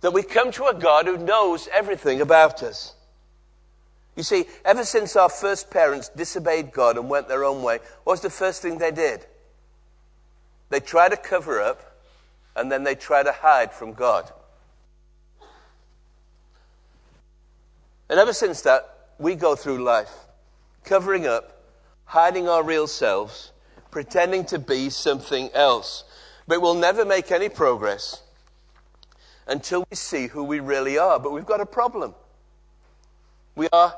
that 0.00 0.12
we 0.12 0.22
come 0.22 0.50
to 0.52 0.66
a 0.66 0.74
God 0.74 1.06
who 1.06 1.18
knows 1.18 1.68
everything 1.72 2.20
about 2.20 2.62
us. 2.62 2.94
You 4.16 4.22
see, 4.22 4.46
ever 4.64 4.84
since 4.84 5.14
our 5.14 5.28
first 5.28 5.70
parents 5.70 6.08
disobeyed 6.08 6.72
God 6.72 6.96
and 6.96 7.08
went 7.08 7.28
their 7.28 7.44
own 7.44 7.62
way, 7.62 7.78
what 8.04 8.14
was 8.14 8.20
the 8.20 8.30
first 8.30 8.62
thing 8.62 8.78
they 8.78 8.90
did? 8.90 9.24
They 10.70 10.80
tried 10.80 11.10
to 11.10 11.16
cover 11.16 11.60
up 11.60 11.98
and 12.56 12.70
then 12.70 12.82
they 12.82 12.94
tried 12.94 13.24
to 13.24 13.32
hide 13.32 13.72
from 13.72 13.92
God. 13.92 14.30
And 18.08 18.18
ever 18.18 18.32
since 18.32 18.62
that, 18.62 18.88
we 19.18 19.34
go 19.34 19.54
through 19.54 19.82
life 19.82 20.12
covering 20.84 21.26
up, 21.26 21.62
hiding 22.04 22.48
our 22.48 22.62
real 22.62 22.86
selves, 22.86 23.52
pretending 23.90 24.44
to 24.46 24.58
be 24.58 24.90
something 24.90 25.50
else. 25.52 26.04
But 26.46 26.62
we'll 26.62 26.74
never 26.74 27.04
make 27.04 27.30
any 27.30 27.48
progress 27.48 28.22
until 29.46 29.86
we 29.90 29.96
see 29.96 30.28
who 30.28 30.44
we 30.44 30.60
really 30.60 30.96
are. 30.96 31.18
But 31.18 31.32
we've 31.32 31.46
got 31.46 31.60
a 31.60 31.66
problem. 31.66 32.14
We 33.54 33.68
are 33.72 33.94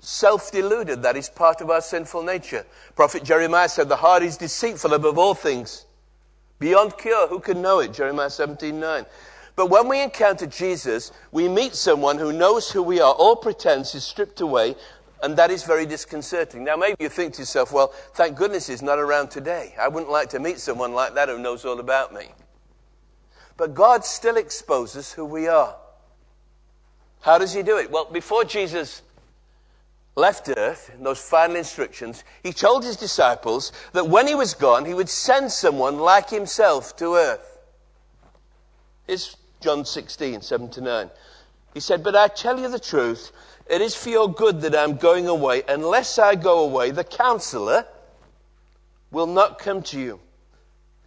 self 0.00 0.50
deluded. 0.50 1.02
That 1.02 1.16
is 1.16 1.28
part 1.28 1.60
of 1.60 1.70
our 1.70 1.80
sinful 1.80 2.24
nature. 2.24 2.66
Prophet 2.96 3.22
Jeremiah 3.22 3.68
said, 3.68 3.88
The 3.88 3.96
heart 3.96 4.22
is 4.22 4.36
deceitful 4.36 4.92
above 4.92 5.18
all 5.18 5.34
things, 5.34 5.86
beyond 6.58 6.98
cure. 6.98 7.28
Who 7.28 7.38
can 7.38 7.62
know 7.62 7.78
it? 7.78 7.92
Jeremiah 7.92 8.30
17 8.30 8.78
9. 8.78 9.06
But 9.54 9.68
when 9.68 9.88
we 9.88 10.02
encounter 10.02 10.46
Jesus, 10.46 11.12
we 11.30 11.48
meet 11.48 11.74
someone 11.74 12.18
who 12.18 12.32
knows 12.32 12.70
who 12.70 12.82
we 12.82 13.00
are. 13.00 13.12
All 13.12 13.36
pretense 13.36 13.94
is 13.94 14.04
stripped 14.04 14.40
away, 14.40 14.76
and 15.22 15.36
that 15.36 15.50
is 15.50 15.62
very 15.62 15.84
disconcerting. 15.84 16.64
Now, 16.64 16.76
maybe 16.76 16.96
you 17.00 17.08
think 17.08 17.34
to 17.34 17.42
yourself, 17.42 17.72
well, 17.72 17.88
thank 18.14 18.36
goodness 18.36 18.66
he's 18.66 18.82
not 18.82 18.98
around 18.98 19.30
today. 19.30 19.74
I 19.78 19.88
wouldn't 19.88 20.10
like 20.10 20.30
to 20.30 20.40
meet 20.40 20.58
someone 20.58 20.94
like 20.94 21.14
that 21.14 21.28
who 21.28 21.38
knows 21.38 21.64
all 21.64 21.80
about 21.80 22.14
me. 22.14 22.28
But 23.56 23.74
God 23.74 24.04
still 24.04 24.36
exposes 24.36 25.12
who 25.12 25.24
we 25.24 25.48
are. 25.48 25.76
How 27.20 27.38
does 27.38 27.52
he 27.52 27.62
do 27.62 27.76
it? 27.76 27.90
Well, 27.90 28.06
before 28.06 28.44
Jesus 28.44 29.02
left 30.16 30.48
earth, 30.48 30.90
in 30.96 31.04
those 31.04 31.20
final 31.20 31.56
instructions, 31.56 32.24
he 32.42 32.52
told 32.52 32.84
his 32.84 32.96
disciples 32.96 33.72
that 33.92 34.08
when 34.08 34.26
he 34.26 34.34
was 34.34 34.54
gone, 34.54 34.86
he 34.86 34.94
would 34.94 35.08
send 35.08 35.52
someone 35.52 35.98
like 35.98 36.30
himself 36.30 36.96
to 36.96 37.14
earth. 37.14 37.60
Here's 39.06 39.36
John 39.62 39.84
16, 39.84 40.42
7 40.42 40.70
to 40.70 40.80
9. 40.80 41.10
He 41.74 41.80
said, 41.80 42.02
But 42.02 42.16
I 42.16 42.28
tell 42.28 42.60
you 42.60 42.68
the 42.68 42.78
truth, 42.78 43.32
it 43.66 43.80
is 43.80 43.94
for 43.94 44.10
your 44.10 44.32
good 44.32 44.60
that 44.62 44.74
I'm 44.74 44.96
going 44.96 45.28
away. 45.28 45.62
Unless 45.68 46.18
I 46.18 46.34
go 46.34 46.64
away, 46.64 46.90
the 46.90 47.04
counselor 47.04 47.86
will 49.10 49.26
not 49.26 49.58
come 49.58 49.82
to 49.82 50.00
you. 50.00 50.20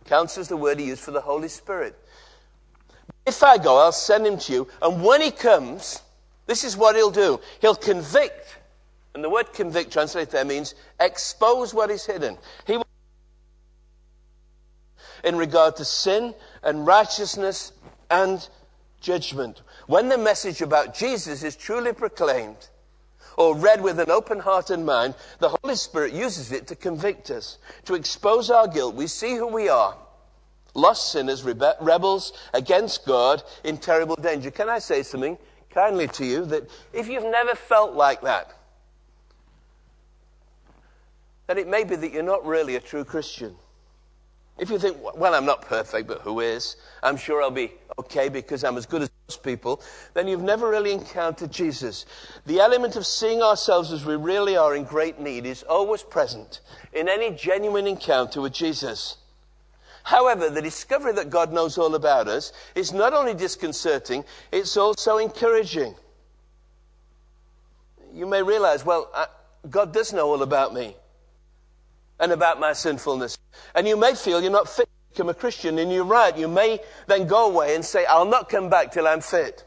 Counselor 0.06 0.42
is 0.42 0.48
the 0.48 0.58
word 0.58 0.80
he 0.80 0.88
used 0.88 1.02
for 1.02 1.12
the 1.12 1.22
Holy 1.22 1.48
Spirit. 1.48 1.98
If 3.26 3.44
I 3.44 3.58
go, 3.58 3.78
I'll 3.78 3.92
send 3.92 4.26
him 4.26 4.38
to 4.40 4.54
you. 4.54 4.68
And 4.82 5.04
when 5.04 5.22
he 5.22 5.32
comes, 5.32 6.02
this 6.46 6.64
is 6.64 6.78
what 6.78 6.96
he'll 6.96 7.12
do. 7.12 7.40
He'll 7.60 7.76
convict. 7.76 8.60
And 9.14 9.24
the 9.24 9.30
word 9.30 9.52
convict 9.54 9.92
translated 9.92 10.32
there 10.32 10.46
means 10.46 10.76
expose 11.00 11.74
what 11.74 11.90
is 11.90 12.06
hidden. 12.06 12.38
He 12.68 12.78
will 12.78 12.86
in 15.24 15.36
regard 15.38 15.76
to 15.78 15.86
sin 15.86 16.36
and 16.64 16.86
righteousness 16.86 17.72
and 18.10 18.48
judgment. 19.02 19.62
When 19.88 20.10
the 20.10 20.18
message 20.18 20.62
about 20.62 20.96
Jesus 20.96 21.44
is 21.44 21.56
truly 21.56 21.94
proclaimed 21.94 22.70
or 23.38 23.56
read 23.56 23.82
with 23.82 24.00
an 24.00 24.10
open 24.10 24.40
heart 24.40 24.70
and 24.70 24.86
mind, 24.86 25.16
the 25.40 25.56
Holy 25.62 25.76
Spirit 25.76 26.14
uses 26.14 26.52
it 26.52 26.68
to 26.68 26.76
convict 26.76 27.30
us, 27.30 27.58
to 27.86 27.94
expose 27.94 28.50
our 28.50 28.68
guilt. 28.68 28.96
We 28.96 29.08
see 29.08 29.36
who 29.36 29.48
we 29.48 29.70
are. 29.70 29.98
Lost 30.74 31.12
sinners, 31.12 31.44
rebe- 31.44 31.76
rebels 31.80 32.34
against 32.54 33.06
God 33.06 33.44
in 33.64 33.78
terrible 33.78 34.16
danger. 34.16 34.52
Can 34.52 34.70
I 34.70 34.80
say 34.80 35.04
something 35.04 35.38
kindly 35.70 36.08
to 36.08 36.26
you 36.26 36.46
that 36.46 36.70
if 36.94 37.08
you've 37.08 37.24
never 37.24 37.56
felt 37.56 37.94
like 37.94 38.22
that, 38.22 38.52
then 41.48 41.58
it 41.58 41.68
may 41.68 41.84
be 41.84 41.96
that 41.96 42.12
you're 42.12 42.24
not 42.24 42.46
really 42.46 42.76
a 42.76 42.80
true 42.80 43.04
Christian. 43.04 43.56
If 44.58 44.70
you 44.70 44.80
think, 44.80 44.98
well, 45.18 45.36
I'm 45.36 45.46
not 45.46 45.64
perfect, 45.64 46.08
but 46.08 46.22
who 46.22 46.40
is? 46.40 46.78
I'm 47.04 47.18
sure 47.18 47.42
I'll 47.42 47.52
be 47.52 47.74
okay 48.00 48.30
because 48.30 48.64
I'm 48.64 48.78
as 48.78 48.86
good 48.86 49.02
as 49.02 49.10
most 49.28 49.44
people, 49.44 49.82
then 50.14 50.30
you've 50.30 50.42
never 50.42 50.70
really 50.70 50.94
encountered 50.94 51.52
Jesus. 51.52 52.06
The 52.46 52.62
element 52.62 52.96
of 52.96 53.06
seeing 53.06 53.42
ourselves 53.42 53.92
as 53.92 54.06
we 54.06 54.16
really 54.16 54.56
are 54.56 54.74
in 54.74 54.86
great 54.86 55.20
need 55.20 55.46
is 55.46 55.64
always 55.64 56.04
present 56.04 56.62
in 56.94 57.10
any 57.10 57.32
genuine 57.32 57.86
encounter 57.86 58.40
with 58.40 58.54
Jesus. 58.54 59.18
However, 60.04 60.50
the 60.50 60.62
discovery 60.62 61.12
that 61.14 61.30
God 61.30 61.52
knows 61.52 61.78
all 61.78 61.96
about 61.96 62.30
us 62.30 62.54
is 62.76 62.94
not 62.94 63.14
only 63.14 63.34
disconcerting, 63.34 64.24
it's 64.54 64.78
also 64.78 65.18
encouraging. 65.18 65.96
You 68.14 68.26
may 68.26 68.42
realize, 68.42 68.86
well, 68.86 69.10
I, 69.14 69.28
God 69.70 69.92
does 69.92 70.14
know 70.14 70.30
all 70.30 70.44
about 70.44 70.74
me 70.74 70.96
and 72.20 72.32
about 72.32 72.60
my 72.60 72.74
sinfulness. 72.74 73.38
And 73.74 73.88
you 73.88 73.98
may 73.98 74.16
feel 74.16 74.42
you're 74.42 74.52
not 74.52 74.70
fit 74.70 74.86
to 74.86 75.14
become 75.14 75.30
a 75.30 75.34
Christian, 75.34 75.80
and 75.80 75.92
you're 75.92 76.04
right. 76.04 76.38
You 76.38 76.48
may 76.48 76.80
then 77.08 77.28
go 77.28 77.50
away 77.50 77.76
and 77.76 77.84
say, 77.84 78.06
I'll 78.06 78.26
not 78.26 78.50
come 78.50 78.70
back 78.70 78.92
till 78.92 79.08
I'm 79.08 79.22
fit. 79.22 79.64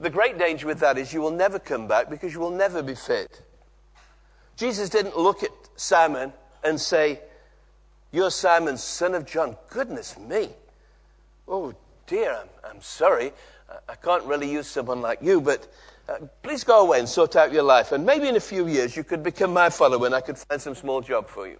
The 0.00 0.10
great 0.10 0.38
danger 0.38 0.66
with 0.66 0.80
that 0.80 0.96
is 0.96 1.12
you 1.12 1.20
will 1.20 1.30
never 1.30 1.58
come 1.58 1.86
back 1.86 2.08
because 2.08 2.32
you 2.32 2.40
will 2.40 2.50
never 2.50 2.82
be 2.82 2.94
fit. 2.94 3.42
Jesus 4.56 4.88
didn't 4.88 5.16
look 5.16 5.42
at 5.42 5.50
Simon 5.76 6.32
and 6.64 6.80
say, 6.80 7.20
You're 8.10 8.30
Simon, 8.30 8.78
son 8.78 9.14
of 9.14 9.26
John. 9.26 9.56
Goodness 9.68 10.18
me. 10.18 10.50
Oh 11.46 11.74
dear, 12.06 12.32
I'm, 12.32 12.48
I'm 12.76 12.82
sorry. 12.82 13.32
I, 13.68 13.92
I 13.92 13.94
can't 13.94 14.24
really 14.24 14.50
use 14.50 14.66
someone 14.66 15.02
like 15.02 15.18
you, 15.20 15.40
but 15.40 15.70
uh, 16.10 16.26
please 16.42 16.64
go 16.64 16.82
away 16.82 16.98
and 16.98 17.08
sort 17.08 17.36
out 17.36 17.52
your 17.52 17.62
life. 17.62 17.92
And 17.92 18.04
maybe 18.04 18.28
in 18.28 18.36
a 18.36 18.40
few 18.40 18.66
years 18.66 18.96
you 18.96 19.04
could 19.04 19.22
become 19.22 19.52
my 19.52 19.70
follower 19.70 20.06
and 20.06 20.14
I 20.14 20.20
could 20.20 20.38
find 20.38 20.60
some 20.60 20.74
small 20.74 21.00
job 21.00 21.28
for 21.28 21.46
you. 21.46 21.58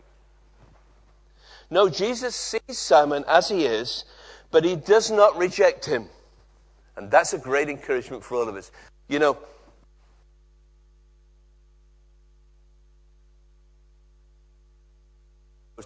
No, 1.71 1.89
Jesus 1.89 2.35
sees 2.35 2.79
Simon 2.79 3.25
as 3.29 3.49
he 3.49 3.65
is, 3.65 4.05
but 4.51 4.65
he 4.65 4.75
does 4.75 5.11
not 5.11 5.37
reject 5.39 5.85
him. 5.87 6.09
And 6.97 7.11
that's 7.11 7.33
a 7.33 7.39
great 7.39 7.69
encouragement 7.69 8.25
for 8.25 8.37
all 8.37 8.49
of 8.49 8.57
us. 8.57 8.73
You 9.09 9.21
know, 9.21 9.39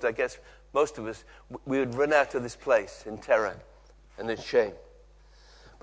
I 0.02 0.12
guess 0.12 0.38
most 0.72 0.98
of 0.98 1.06
us, 1.06 1.24
we 1.66 1.78
would 1.78 1.94
run 1.94 2.12
out 2.12 2.34
of 2.34 2.42
this 2.42 2.56
place 2.56 3.04
in 3.06 3.18
terror 3.18 3.56
and 4.18 4.30
in 4.30 4.38
shame. 4.38 4.72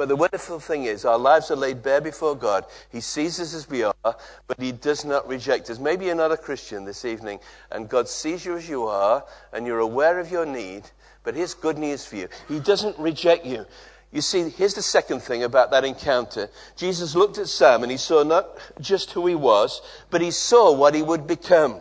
But 0.02 0.08
the 0.08 0.16
wonderful 0.16 0.60
thing 0.60 0.86
is, 0.86 1.06
our 1.06 1.20
lives 1.20 1.52
are 1.52 1.56
laid 1.56 1.84
bare 1.84 2.02
before 2.02 2.36
God. 2.36 2.66
He 2.92 3.02
sees 3.02 3.40
us 3.40 3.54
as 3.54 3.70
we 3.70 3.84
are, 3.84 3.94
but 4.48 4.60
He 4.60 4.72
does 4.72 5.06
not 5.06 5.28
reject 5.28 5.70
us. 5.70 5.78
Maybe 5.78 6.06
you're 6.06 6.16
not 6.16 6.32
a 6.32 6.38
Christian 6.38 6.86
this 6.86 7.06
evening, 7.06 7.40
and 7.72 7.88
God 7.88 8.10
sees 8.10 8.44
you 8.44 8.58
as 8.58 8.68
you 8.68 8.88
are, 8.88 9.24
and 9.54 9.68
you're 9.68 9.78
aware 9.78 10.18
of 10.18 10.32
your 10.32 10.44
need, 10.44 10.90
but 11.24 11.36
here's 11.36 11.54
good 11.54 11.78
news 11.78 12.04
for 12.04 12.16
you. 12.16 12.30
He 12.48 12.60
doesn't 12.60 12.98
reject 12.98 13.46
you. 13.46 13.68
You 14.12 14.22
see, 14.22 14.50
here's 14.50 14.74
the 14.74 14.82
second 14.82 15.20
thing 15.20 15.44
about 15.44 15.70
that 15.70 15.86
encounter. 15.86 16.50
Jesus 16.76 17.14
looked 17.14 17.38
at 17.38 17.48
Simon. 17.48 17.92
He 17.92 17.98
saw 17.98 18.24
not 18.24 18.58
just 18.80 19.12
who 19.12 19.28
he 19.28 19.36
was, 19.36 19.84
but 20.10 20.20
he 20.20 20.32
saw 20.32 20.76
what 20.76 20.96
he 20.96 21.04
would 21.04 21.28
become. 21.28 21.80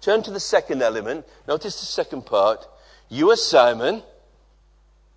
Turn 0.00 0.24
to 0.24 0.32
the 0.32 0.40
second 0.40 0.82
element. 0.82 1.24
Notice 1.46 1.78
the 1.78 1.86
second 1.86 2.26
part. 2.26 2.66
You 3.08 3.30
are 3.30 3.36
Simon, 3.36 4.02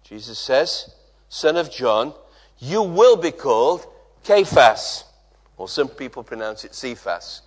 Jesus 0.03 0.38
says, 0.38 0.93
son 1.33 1.57
of 1.57 1.71
John. 1.71 2.13
You 2.59 2.83
will 2.83 3.17
be 3.17 3.31
called 3.31 3.85
Cephas. 4.21 5.03
Or 5.57 5.67
some 5.67 5.87
people 5.87 6.23
pronounce 6.23 6.63
it 6.63 6.75
Cephas. 6.75 7.41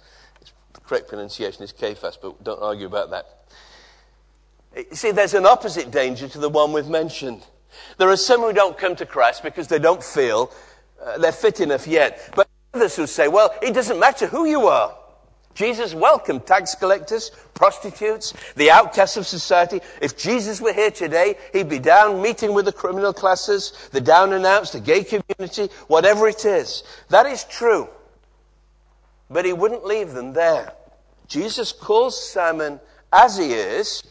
The 0.75 0.81
correct 0.81 1.09
pronunciation 1.09 1.63
is 1.63 1.73
Cephas, 1.77 2.19
but 2.21 2.43
don't 2.43 2.61
argue 2.61 2.87
about 2.87 3.11
that. 3.11 3.27
You 4.77 4.97
see, 4.97 5.13
there's 5.13 5.35
an 5.35 5.47
opposite 5.47 5.91
danger 5.91 6.29
to 6.29 6.39
the 6.39 6.49
one 6.49 6.73
we've 6.73 6.89
mentioned. 6.89 7.43
There 7.97 8.09
are 8.09 8.17
some 8.17 8.41
who 8.41 8.53
don't 8.53 8.77
come 8.77 8.97
to 8.97 9.07
Christ 9.07 9.43
because 9.43 9.69
they 9.69 9.79
don't 9.79 10.03
feel 10.03 10.53
uh, 11.03 11.19
they're 11.19 11.33
fit 11.33 11.61
enough 11.61 11.87
yet. 11.87 12.31
But 12.35 12.49
others 12.75 12.97
who 12.97 13.07
say, 13.07 13.29
well, 13.29 13.55
it 13.63 13.73
doesn't 13.73 13.99
matter 13.99 14.27
who 14.27 14.47
you 14.47 14.67
are. 14.67 14.97
Jesus 15.57 15.95
welcomed 15.95 16.47
tax 16.47 16.75
collectors, 16.75 17.33
prostitutes, 17.55 18.35
the 18.57 18.71
outcasts 18.71 19.17
of 19.17 19.27
society. 19.27 19.81
If 20.03 20.17
Jesus 20.17 20.61
were 20.61 20.75
here 20.75 20.91
today, 20.91 21.37
he'd 21.55 21.71
be 21.71 21.79
down 21.79 22.21
meeting 22.21 22.53
with 22.53 22.67
the 22.67 22.73
criminal 22.73 23.15
classes, 23.15 23.73
the 23.91 24.03
down 24.03 24.35
and 24.35 24.45
outs, 24.45 24.73
the 24.73 24.81
gay 24.81 25.03
community, 25.03 25.75
whatever 25.89 26.29
it 26.29 26.45
is. 26.45 26.85
That 27.09 27.25
is 27.25 27.43
true. 27.45 27.89
But 29.31 29.47
he 29.47 29.55
wouldn't 29.55 29.87
leave 29.87 30.13
them 30.13 30.35
there. 30.35 30.75
Jesus 31.27 31.73
calls 31.73 32.31
Simon 32.31 32.79
as 33.11 33.39
he 33.39 33.55
is, 33.55 34.03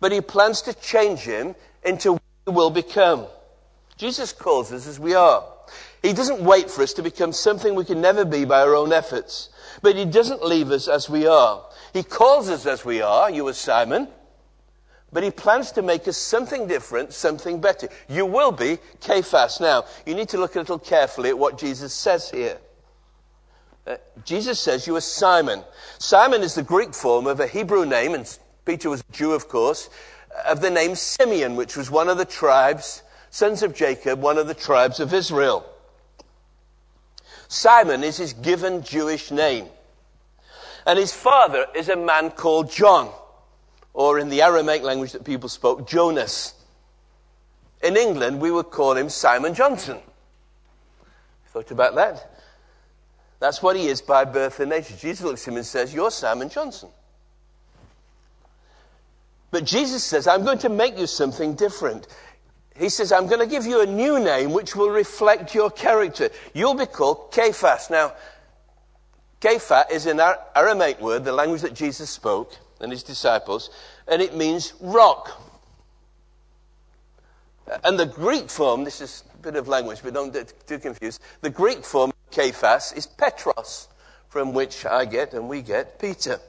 but 0.00 0.10
he 0.10 0.20
plans 0.20 0.60
to 0.62 0.74
change 0.74 1.20
him 1.20 1.54
into 1.84 2.14
what 2.14 2.22
he 2.46 2.52
will 2.52 2.70
become. 2.70 3.26
Jesus 3.96 4.32
calls 4.32 4.72
us 4.72 4.88
as 4.88 4.98
we 4.98 5.14
are. 5.14 5.44
He 6.02 6.12
doesn't 6.12 6.40
wait 6.40 6.68
for 6.68 6.82
us 6.82 6.94
to 6.94 7.02
become 7.02 7.32
something 7.32 7.76
we 7.76 7.84
can 7.84 8.00
never 8.00 8.24
be 8.24 8.44
by 8.44 8.62
our 8.62 8.74
own 8.74 8.92
efforts. 8.92 9.49
But 9.82 9.96
he 9.96 10.04
doesn't 10.04 10.44
leave 10.44 10.70
us 10.70 10.88
as 10.88 11.08
we 11.08 11.26
are. 11.26 11.64
He 11.92 12.02
calls 12.02 12.48
us 12.48 12.66
as 12.66 12.84
we 12.84 13.02
are, 13.02 13.30
you 13.30 13.48
as 13.48 13.58
Simon, 13.58 14.08
but 15.12 15.22
he 15.22 15.30
plans 15.30 15.72
to 15.72 15.82
make 15.82 16.06
us 16.06 16.16
something 16.16 16.68
different, 16.68 17.12
something 17.12 17.60
better. 17.60 17.88
You 18.08 18.26
will 18.26 18.52
be 18.52 18.78
Cephas. 19.00 19.60
Now, 19.60 19.84
you 20.06 20.14
need 20.14 20.28
to 20.28 20.38
look 20.38 20.54
a 20.54 20.60
little 20.60 20.78
carefully 20.78 21.30
at 21.30 21.38
what 21.38 21.58
Jesus 21.58 21.92
says 21.92 22.30
here. 22.30 22.58
Uh, 23.86 23.96
Jesus 24.24 24.60
says 24.60 24.86
you 24.86 24.94
are 24.94 25.00
Simon. 25.00 25.64
Simon 25.98 26.42
is 26.42 26.54
the 26.54 26.62
Greek 26.62 26.94
form 26.94 27.26
of 27.26 27.40
a 27.40 27.46
Hebrew 27.46 27.84
name, 27.84 28.14
and 28.14 28.38
Peter 28.64 28.88
was 28.88 29.00
a 29.00 29.12
Jew, 29.12 29.32
of 29.32 29.48
course, 29.48 29.90
of 30.46 30.60
the 30.60 30.70
name 30.70 30.94
Simeon, 30.94 31.56
which 31.56 31.76
was 31.76 31.90
one 31.90 32.08
of 32.08 32.18
the 32.18 32.24
tribes, 32.24 33.02
sons 33.30 33.62
of 33.62 33.74
Jacob, 33.74 34.20
one 34.20 34.38
of 34.38 34.46
the 34.46 34.54
tribes 34.54 35.00
of 35.00 35.12
Israel. 35.12 35.66
Simon 37.50 38.04
is 38.04 38.16
his 38.16 38.32
given 38.32 38.84
Jewish 38.84 39.32
name. 39.32 39.66
And 40.86 40.96
his 40.96 41.12
father 41.12 41.66
is 41.74 41.88
a 41.88 41.96
man 41.96 42.30
called 42.30 42.70
John, 42.70 43.10
or 43.92 44.20
in 44.20 44.28
the 44.28 44.42
Aramaic 44.42 44.84
language 44.84 45.10
that 45.12 45.24
people 45.24 45.48
spoke, 45.48 45.88
Jonas. 45.88 46.54
In 47.82 47.96
England, 47.96 48.40
we 48.40 48.52
would 48.52 48.70
call 48.70 48.96
him 48.96 49.08
Simon 49.08 49.54
Johnson. 49.54 49.98
Thought 51.48 51.72
about 51.72 51.96
that? 51.96 52.30
That's 53.40 53.60
what 53.60 53.74
he 53.74 53.88
is 53.88 54.00
by 54.00 54.24
birth 54.24 54.60
and 54.60 54.70
nature. 54.70 54.94
Jesus 54.96 55.24
looks 55.24 55.42
at 55.42 55.50
him 55.50 55.56
and 55.56 55.66
says, 55.66 55.92
You're 55.92 56.12
Simon 56.12 56.50
Johnson. 56.50 56.90
But 59.50 59.64
Jesus 59.64 60.04
says, 60.04 60.28
I'm 60.28 60.44
going 60.44 60.58
to 60.58 60.68
make 60.68 60.96
you 60.96 61.08
something 61.08 61.54
different 61.54 62.06
he 62.80 62.88
says, 62.88 63.12
I'm 63.12 63.26
going 63.26 63.40
to 63.40 63.46
give 63.46 63.66
you 63.66 63.82
a 63.82 63.86
new 63.86 64.18
name 64.18 64.52
which 64.52 64.74
will 64.74 64.88
reflect 64.88 65.54
your 65.54 65.70
character. 65.70 66.30
You'll 66.54 66.74
be 66.74 66.86
called 66.86 67.32
Cephas. 67.32 67.90
Now, 67.90 68.14
Kepha 69.40 69.90
is 69.90 70.06
an 70.06 70.20
Aramaic 70.56 71.00
word, 71.00 71.24
the 71.24 71.32
language 71.32 71.60
that 71.60 71.74
Jesus 71.74 72.08
spoke 72.08 72.56
and 72.80 72.90
his 72.90 73.02
disciples, 73.02 73.70
and 74.08 74.22
it 74.22 74.34
means 74.34 74.72
rock. 74.80 75.42
And 77.84 77.98
the 77.98 78.06
Greek 78.06 78.48
form, 78.48 78.84
this 78.84 79.00
is 79.00 79.24
a 79.34 79.42
bit 79.42 79.56
of 79.56 79.68
language, 79.68 80.00
but 80.02 80.14
don't 80.14 80.32
get 80.32 80.52
too 80.66 80.78
confused. 80.78 81.20
The 81.42 81.50
Greek 81.50 81.84
form, 81.84 82.12
Cephas, 82.30 82.92
is 82.92 83.06
Petros, 83.06 83.88
from 84.28 84.54
which 84.54 84.86
I 84.86 85.04
get 85.04 85.34
and 85.34 85.48
we 85.48 85.62
get 85.62 85.98
Peter. 85.98 86.40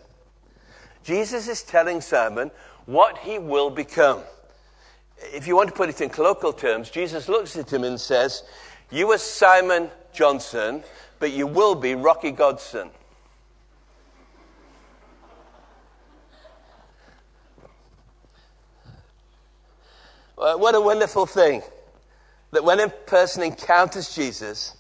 Jesus 1.04 1.48
is 1.48 1.64
telling 1.64 2.00
Simon 2.00 2.52
what 2.86 3.18
he 3.18 3.38
will 3.38 3.70
become 3.70 4.22
if 5.34 5.48
you 5.48 5.56
want 5.56 5.70
to 5.70 5.76
put 5.76 5.90
it 5.90 6.02
in 6.02 6.10
colloquial 6.10 6.54
terms, 6.54 6.90
Jesus 6.90 7.30
looks 7.30 7.56
at 7.56 7.72
him 7.72 7.84
and 7.84 8.00
says, 8.00 8.44
You 8.90 9.08
were 9.08 9.18
Simon 9.18 9.90
Johnson, 10.14 10.84
but 11.20 11.32
you 11.32 11.48
will 11.48 11.76
be 11.76 11.96
Rocky 11.96 12.32
Godson. 12.32 12.90
What 20.36 20.74
a 20.74 20.82
wonderful 20.82 21.28
thing 21.28 21.62
that 22.50 22.64
when 22.64 22.80
a 22.80 22.90
person 22.90 23.44
encounters 23.44 24.16
Jesus, 24.16 24.76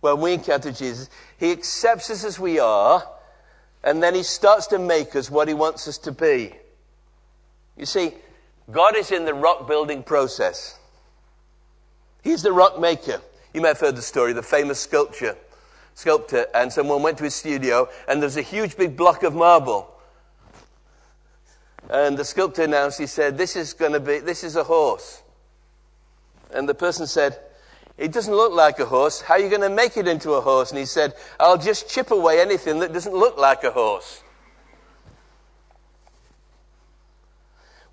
when 0.00 0.20
we 0.20 0.34
encounter 0.34 0.70
Jesus, 0.70 1.08
he 1.38 1.52
accepts 1.52 2.10
us 2.10 2.22
as 2.22 2.38
we 2.38 2.58
are, 2.58 3.06
and 3.82 4.02
then 4.02 4.14
he 4.14 4.22
starts 4.22 4.66
to 4.68 4.78
make 4.78 5.16
us 5.16 5.30
what 5.30 5.48
he 5.48 5.54
wants 5.54 5.88
us 5.88 5.96
to 5.98 6.12
be. 6.12 6.54
You 7.78 7.86
see, 7.86 8.12
God 8.70 8.96
is 8.96 9.10
in 9.10 9.24
the 9.24 9.34
rock 9.34 9.66
building 9.66 10.02
process. 10.02 10.78
He's 12.22 12.42
the 12.42 12.52
rock 12.52 12.78
maker. 12.78 13.20
You 13.54 13.60
may 13.60 13.68
have 13.68 13.80
heard 13.80 13.96
the 13.96 14.02
story, 14.02 14.32
the 14.32 14.42
famous 14.42 14.78
sculpture, 14.78 15.36
sculptor, 15.94 16.46
and 16.54 16.72
someone 16.72 17.02
went 17.02 17.18
to 17.18 17.24
his 17.24 17.34
studio, 17.34 17.88
and 18.06 18.22
there's 18.22 18.36
a 18.36 18.42
huge 18.42 18.76
big 18.76 18.96
block 18.96 19.22
of 19.22 19.34
marble. 19.34 19.92
And 21.88 22.16
the 22.16 22.24
sculptor 22.24 22.62
announced, 22.62 22.98
he 22.98 23.06
said, 23.06 23.36
This 23.36 23.56
is 23.56 23.72
going 23.72 23.92
to 23.92 24.00
be, 24.00 24.18
this 24.18 24.44
is 24.44 24.54
a 24.54 24.62
horse. 24.62 25.22
And 26.52 26.68
the 26.68 26.74
person 26.74 27.06
said, 27.06 27.38
It 27.98 28.12
doesn't 28.12 28.34
look 28.34 28.52
like 28.52 28.78
a 28.78 28.84
horse. 28.84 29.20
How 29.20 29.34
are 29.34 29.40
you 29.40 29.48
going 29.48 29.62
to 29.62 29.70
make 29.70 29.96
it 29.96 30.06
into 30.06 30.34
a 30.34 30.40
horse? 30.40 30.70
And 30.70 30.78
he 30.78 30.86
said, 30.86 31.14
I'll 31.40 31.58
just 31.58 31.88
chip 31.88 32.12
away 32.12 32.40
anything 32.40 32.78
that 32.80 32.92
doesn't 32.92 33.14
look 33.14 33.36
like 33.36 33.64
a 33.64 33.72
horse. 33.72 34.22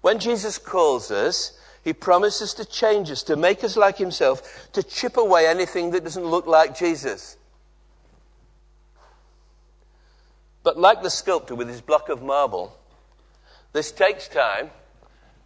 When 0.01 0.19
Jesus 0.19 0.57
calls 0.57 1.11
us, 1.11 1.57
he 1.83 1.93
promises 1.93 2.53
to 2.55 2.65
change 2.65 3.09
us, 3.11 3.23
to 3.23 3.35
make 3.35 3.63
us 3.63 3.77
like 3.77 3.97
himself, 3.97 4.69
to 4.73 4.83
chip 4.83 5.17
away 5.17 5.47
anything 5.47 5.91
that 5.91 6.03
doesn't 6.03 6.25
look 6.25 6.45
like 6.45 6.77
Jesus. 6.77 7.37
But 10.63 10.77
like 10.77 11.01
the 11.01 11.09
sculptor 11.09 11.55
with 11.55 11.69
his 11.69 11.79
block 11.79 12.09
of 12.09 12.21
marble, 12.21 12.77
this 13.71 13.91
takes 13.91 14.27
time 14.27 14.69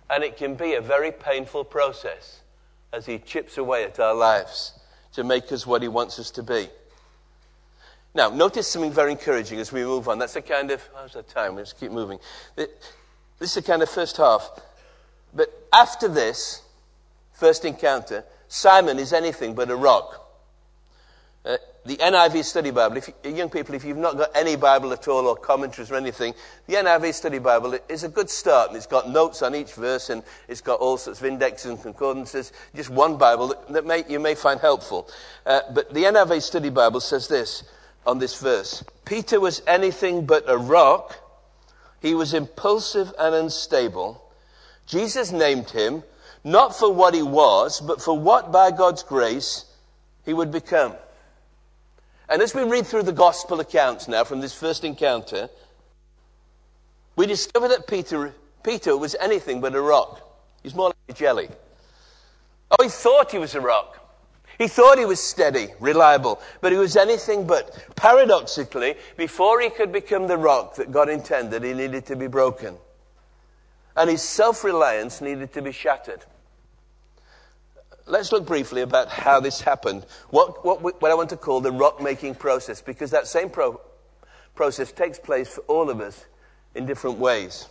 and 0.10 0.24
it 0.24 0.36
can 0.36 0.56
be 0.56 0.74
a 0.74 0.82
very 0.82 1.12
painful 1.12 1.64
process 1.64 2.42
as 2.92 3.06
he 3.06 3.20
chips 3.20 3.58
away 3.58 3.84
at 3.84 4.00
our 4.00 4.16
lives 4.16 4.74
to 5.14 5.24
make 5.24 5.52
us 5.52 5.68
what 5.68 5.82
he 5.82 5.88
wants 5.88 6.20
us 6.20 6.32
to 6.32 6.44
be. 6.44 6.70
Now, 8.14 8.30
notice 8.30 8.68
something 8.68 8.92
very 8.92 9.12
encouraging 9.12 9.60
as 9.60 9.72
we 9.72 9.84
move 9.84 10.10
on. 10.10 10.20
That's 10.20 10.36
a 10.36 10.42
kind 10.42 10.72
of, 10.72 10.82
how's 10.96 11.14
the 11.14 11.24
time? 11.24 11.56
Let's 11.56 11.72
keep 11.72 11.92
moving. 11.92 12.20
This 13.42 13.58
is 13.58 13.64
the 13.64 13.72
kind 13.72 13.82
of 13.82 13.90
first 13.90 14.18
half. 14.18 14.52
But 15.34 15.50
after 15.74 16.08
this 16.08 16.62
first 17.34 17.66
encounter, 17.66 18.24
Simon 18.48 19.00
is 19.00 19.14
anything 19.14 19.56
but 19.56 19.72
a 19.72 19.76
rock. 19.76 20.32
Uh, 21.44 21.58
the 21.84 21.98
NIV 21.98 22.44
Study 22.44 22.70
Bible, 22.70 22.98
if 22.98 23.10
you, 23.24 23.32
young 23.32 23.50
people, 23.50 23.74
if 23.74 23.84
you've 23.84 23.98
not 23.98 24.16
got 24.16 24.30
any 24.36 24.56
Bible 24.56 24.94
at 24.94 25.08
all 25.08 25.26
or 25.26 25.36
commentaries 25.36 25.90
or 25.90 25.96
anything, 25.96 26.36
the 26.68 26.76
NIV 26.76 27.16
Study 27.16 27.40
Bible 27.40 27.80
is 27.90 28.04
a 28.04 28.10
good 28.10 28.30
start. 28.30 28.68
And 28.68 28.78
it's 28.78 28.86
got 28.86 29.10
notes 29.10 29.42
on 29.42 29.56
each 29.56 29.74
verse 29.74 30.12
and 30.12 30.22
it's 30.48 30.62
got 30.62 30.80
all 30.80 30.98
sorts 30.98 31.20
of 31.20 31.26
indexes 31.26 31.72
and 31.72 31.82
concordances. 31.82 32.54
Just 32.76 32.92
one 32.92 33.18
Bible 33.18 33.48
that, 33.48 33.68
that 33.70 33.86
may, 33.88 34.04
you 34.08 34.20
may 34.20 34.36
find 34.36 34.60
helpful. 34.60 35.10
Uh, 35.48 35.62
but 35.74 35.92
the 35.92 36.04
NIV 36.04 36.44
Study 36.44 36.70
Bible 36.70 37.00
says 37.00 37.28
this 37.28 37.64
on 38.06 38.20
this 38.20 38.40
verse 38.40 38.84
Peter 39.04 39.40
was 39.40 39.64
anything 39.66 40.28
but 40.28 40.44
a 40.48 40.58
rock 40.58 41.18
he 42.02 42.16
was 42.16 42.34
impulsive 42.34 43.14
and 43.18 43.36
unstable. 43.36 44.22
Jesus 44.88 45.32
named 45.32 45.70
him 45.70 46.04
not 46.44 46.76
for 46.76 46.92
what 46.92 47.14
he 47.14 47.22
was, 47.22 47.80
but 47.80 48.02
for 48.02 48.18
what 48.18 48.52
by 48.52 48.72
God's 48.72 49.04
grace 49.04 49.66
he 50.26 50.34
would 50.34 50.52
become. 50.52 50.96
And 52.28 52.42
as 52.42 52.56
we 52.56 52.64
read 52.64 52.88
through 52.88 53.04
the 53.04 53.12
gospel 53.12 53.60
accounts 53.60 54.08
now 54.08 54.24
from 54.24 54.40
this 54.40 54.54
first 54.54 54.84
encounter, 54.84 55.50
we 57.16 57.28
discover 57.28 57.68
that 57.68 57.88
Peter, 57.88 58.34
Peter 58.64 58.98
was 58.98 59.16
anything 59.20 59.62
but 59.62 59.76
a 59.76 59.82
rock. 59.82 60.22
He's 60.64 60.74
more 60.74 60.88
like 60.88 60.96
a 61.10 61.14
jelly. 61.14 61.50
Oh, 62.72 62.84
he 62.84 62.90
thought 62.90 63.32
he 63.32 63.38
was 63.38 63.54
a 63.54 63.62
rock. 63.62 64.01
He 64.62 64.68
thought 64.68 65.00
he 65.00 65.06
was 65.06 65.20
steady, 65.20 65.70
reliable, 65.80 66.40
but 66.62 66.72
he 66.72 66.78
was 66.78 66.96
anything 66.96 67.48
but. 67.48 67.84
Paradoxically, 67.96 68.94
before 69.18 69.60
he 69.60 69.72
could 69.72 69.92
become 69.92 70.28
the 70.28 70.38
rock 70.38 70.76
that 70.76 70.92
God 70.92 71.10
intended, 71.10 71.64
he 71.64 71.74
needed 71.74 72.06
to 72.06 72.16
be 72.16 72.28
broken. 72.28 72.78
And 73.98 74.08
his 74.08 74.22
self 74.22 74.64
reliance 74.64 75.20
needed 75.20 75.52
to 75.54 75.64
be 75.64 75.72
shattered. 75.72 76.24
Let's 78.06 78.32
look 78.32 78.46
briefly 78.46 78.84
about 78.84 79.08
how 79.08 79.40
this 79.40 79.62
happened. 79.62 80.06
What, 80.30 80.64
what, 80.64 80.84
what 80.84 81.10
I 81.10 81.16
want 81.16 81.32
to 81.32 81.38
call 81.38 81.60
the 81.62 81.72
rock 81.72 82.00
making 82.00 82.36
process, 82.36 82.84
because 82.84 83.10
that 83.10 83.26
same 83.26 83.50
pro- 83.50 83.82
process 84.54 84.92
takes 84.92 85.18
place 85.18 85.56
for 85.56 85.62
all 85.62 85.90
of 85.90 86.00
us 86.00 86.24
in 86.76 86.86
different 86.86 87.18
ways. 87.18 87.68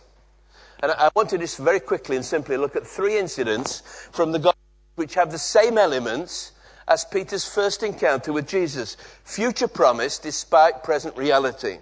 And 0.83 0.91
I 0.91 1.09
want 1.15 1.29
to 1.29 1.37
just 1.37 1.57
very 1.57 1.79
quickly 1.79 2.17
and 2.17 2.25
simply 2.25 2.57
look 2.57 2.75
at 2.75 2.85
three 2.85 3.17
incidents 3.17 3.81
from 4.11 4.33
the 4.33 4.39
Gospel 4.39 4.59
which 4.95 5.13
have 5.13 5.31
the 5.31 5.39
same 5.39 5.77
elements 5.77 6.51
as 6.91 7.05
Peter's 7.05 7.45
first 7.45 7.83
encounter 7.83 8.33
with 8.33 8.45
Jesus. 8.45 8.97
Future 9.23 9.69
promise 9.69 10.19
despite 10.19 10.83
present 10.83 11.15
reality. 11.15 11.77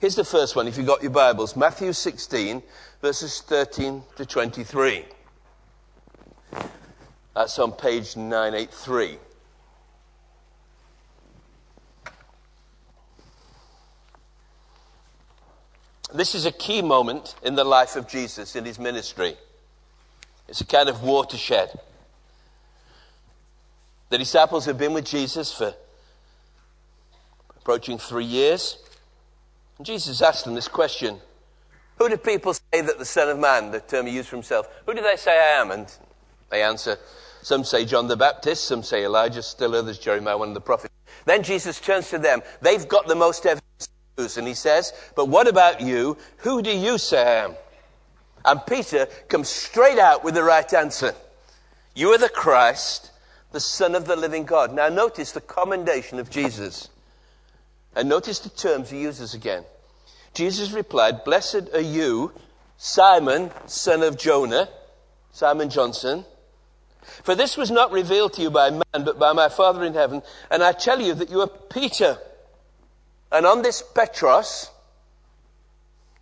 Here's 0.00 0.16
the 0.16 0.24
first 0.24 0.54
one, 0.54 0.68
if 0.68 0.76
you've 0.76 0.86
got 0.86 1.00
your 1.00 1.12
Bibles 1.12 1.56
Matthew 1.56 1.94
16, 1.94 2.62
verses 3.00 3.40
13 3.40 4.02
to 4.16 4.26
23. 4.26 5.06
That's 7.34 7.58
on 7.58 7.72
page 7.72 8.16
983. 8.16 9.16
This 16.12 16.34
is 16.34 16.44
a 16.44 16.52
key 16.52 16.82
moment 16.82 17.34
in 17.42 17.54
the 17.54 17.64
life 17.64 17.96
of 17.96 18.06
Jesus 18.06 18.54
in 18.54 18.66
his 18.66 18.78
ministry. 18.78 19.38
It's 20.48 20.60
a 20.60 20.66
kind 20.66 20.90
of 20.90 21.02
watershed. 21.02 21.80
The 24.14 24.18
disciples 24.18 24.66
have 24.66 24.78
been 24.78 24.92
with 24.92 25.06
Jesus 25.06 25.52
for 25.52 25.74
approaching 27.56 27.98
three 27.98 28.24
years. 28.24 28.78
And 29.76 29.84
Jesus 29.84 30.22
asked 30.22 30.44
them 30.44 30.54
this 30.54 30.68
question 30.68 31.18
Who 31.98 32.08
do 32.08 32.16
people 32.16 32.54
say 32.54 32.80
that 32.80 33.00
the 33.00 33.04
Son 33.04 33.28
of 33.28 33.40
Man, 33.40 33.72
the 33.72 33.80
term 33.80 34.06
he 34.06 34.14
used 34.14 34.28
for 34.28 34.36
himself, 34.36 34.68
who 34.86 34.94
do 34.94 35.02
they 35.02 35.16
say 35.16 35.32
I 35.32 35.60
am? 35.60 35.72
And 35.72 35.92
they 36.48 36.62
answer, 36.62 36.96
Some 37.42 37.64
say 37.64 37.84
John 37.84 38.06
the 38.06 38.16
Baptist, 38.16 38.66
some 38.66 38.84
say 38.84 39.04
Elijah, 39.04 39.42
still 39.42 39.74
others 39.74 39.98
Jeremiah, 39.98 40.38
one 40.38 40.46
of 40.46 40.54
the 40.54 40.60
prophets. 40.60 40.94
Then 41.24 41.42
Jesus 41.42 41.80
turns 41.80 42.08
to 42.10 42.18
them. 42.18 42.40
They've 42.60 42.86
got 42.86 43.08
the 43.08 43.16
most 43.16 43.44
evidence. 43.44 44.36
And 44.36 44.46
he 44.46 44.54
says, 44.54 44.92
But 45.16 45.28
what 45.28 45.48
about 45.48 45.80
you? 45.80 46.18
Who 46.36 46.62
do 46.62 46.70
you 46.70 46.98
say 46.98 47.20
I 47.20 47.44
am? 47.46 47.56
And 48.44 48.64
Peter 48.64 49.06
comes 49.26 49.48
straight 49.48 49.98
out 49.98 50.22
with 50.22 50.34
the 50.34 50.44
right 50.44 50.72
answer. 50.72 51.16
You 51.96 52.10
are 52.10 52.18
the 52.18 52.28
Christ, 52.28 53.10
the 53.54 53.60
Son 53.60 53.94
of 53.94 54.06
the 54.06 54.16
living 54.16 54.44
God. 54.44 54.74
Now, 54.74 54.90
notice 54.90 55.32
the 55.32 55.40
commendation 55.40 56.18
of 56.18 56.28
Jesus. 56.28 56.90
And 57.96 58.08
notice 58.08 58.40
the 58.40 58.50
terms 58.50 58.90
he 58.90 59.00
uses 59.00 59.32
again. 59.32 59.64
Jesus 60.34 60.72
replied, 60.72 61.24
Blessed 61.24 61.70
are 61.72 61.80
you, 61.80 62.32
Simon, 62.76 63.50
son 63.66 64.02
of 64.02 64.18
Jonah, 64.18 64.68
Simon 65.32 65.70
Johnson. 65.70 66.24
For 67.22 67.34
this 67.34 67.56
was 67.56 67.70
not 67.70 67.92
revealed 67.92 68.32
to 68.34 68.42
you 68.42 68.50
by 68.50 68.70
man, 68.70 69.04
but 69.04 69.18
by 69.18 69.32
my 69.32 69.48
Father 69.48 69.84
in 69.84 69.94
heaven. 69.94 70.22
And 70.50 70.62
I 70.62 70.72
tell 70.72 71.00
you 71.00 71.14
that 71.14 71.30
you 71.30 71.40
are 71.40 71.48
Peter. 71.48 72.18
And 73.30 73.46
on 73.46 73.62
this 73.62 73.82
Petros, 73.94 74.70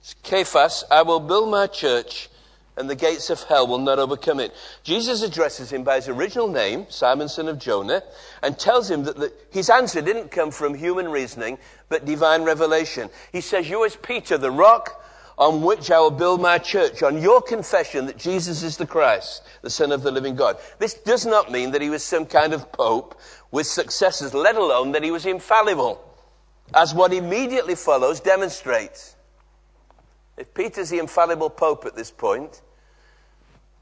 Cephas, 0.02 0.84
I 0.90 1.02
will 1.02 1.20
build 1.20 1.50
my 1.50 1.66
church, 1.66 2.28
and 2.76 2.88
the 2.88 2.94
gates 2.94 3.28
of 3.30 3.42
hell 3.44 3.66
will 3.66 3.78
not 3.78 3.98
overcome 3.98 4.40
it. 4.40 4.54
Jesus 4.82 5.22
addresses 5.22 5.70
him 5.72 5.84
by 5.84 5.96
his 5.96 6.08
original 6.08 6.48
name, 6.48 6.86
Simon 6.88 7.28
son 7.28 7.48
of 7.48 7.58
Jonah, 7.58 8.02
and 8.42 8.58
tells 8.58 8.90
him 8.90 9.04
that 9.04 9.16
the, 9.16 9.32
his 9.50 9.68
answer 9.68 10.00
didn't 10.00 10.30
come 10.30 10.50
from 10.50 10.74
human 10.74 11.08
reasoning, 11.08 11.58
but 11.88 12.04
divine 12.04 12.42
revelation. 12.42 13.10
He 13.30 13.40
says, 13.42 13.68
You 13.68 13.84
as 13.84 13.96
Peter, 13.96 14.38
the 14.38 14.50
rock 14.50 15.02
on 15.38 15.62
which 15.62 15.90
I 15.90 15.98
will 15.98 16.10
build 16.10 16.40
my 16.40 16.58
church, 16.58 17.02
on 17.02 17.20
your 17.20 17.42
confession 17.42 18.06
that 18.06 18.16
Jesus 18.16 18.62
is 18.62 18.76
the 18.76 18.86
Christ, 18.86 19.42
the 19.62 19.70
Son 19.70 19.92
of 19.92 20.02
the 20.02 20.10
living 20.10 20.36
God. 20.36 20.58
This 20.78 20.94
does 20.94 21.26
not 21.26 21.50
mean 21.50 21.72
that 21.72 21.82
he 21.82 21.90
was 21.90 22.04
some 22.04 22.26
kind 22.26 22.52
of 22.52 22.70
pope 22.72 23.18
with 23.50 23.66
successors, 23.66 24.34
let 24.34 24.56
alone 24.56 24.92
that 24.92 25.02
he 25.02 25.10
was 25.10 25.26
infallible, 25.26 26.02
as 26.74 26.94
what 26.94 27.12
immediately 27.12 27.74
follows 27.74 28.20
demonstrates. 28.20 29.16
If 30.36 30.54
Peter's 30.54 30.90
the 30.90 30.98
infallible 30.98 31.50
pope 31.50 31.84
at 31.84 31.94
this 31.94 32.10
point, 32.10 32.62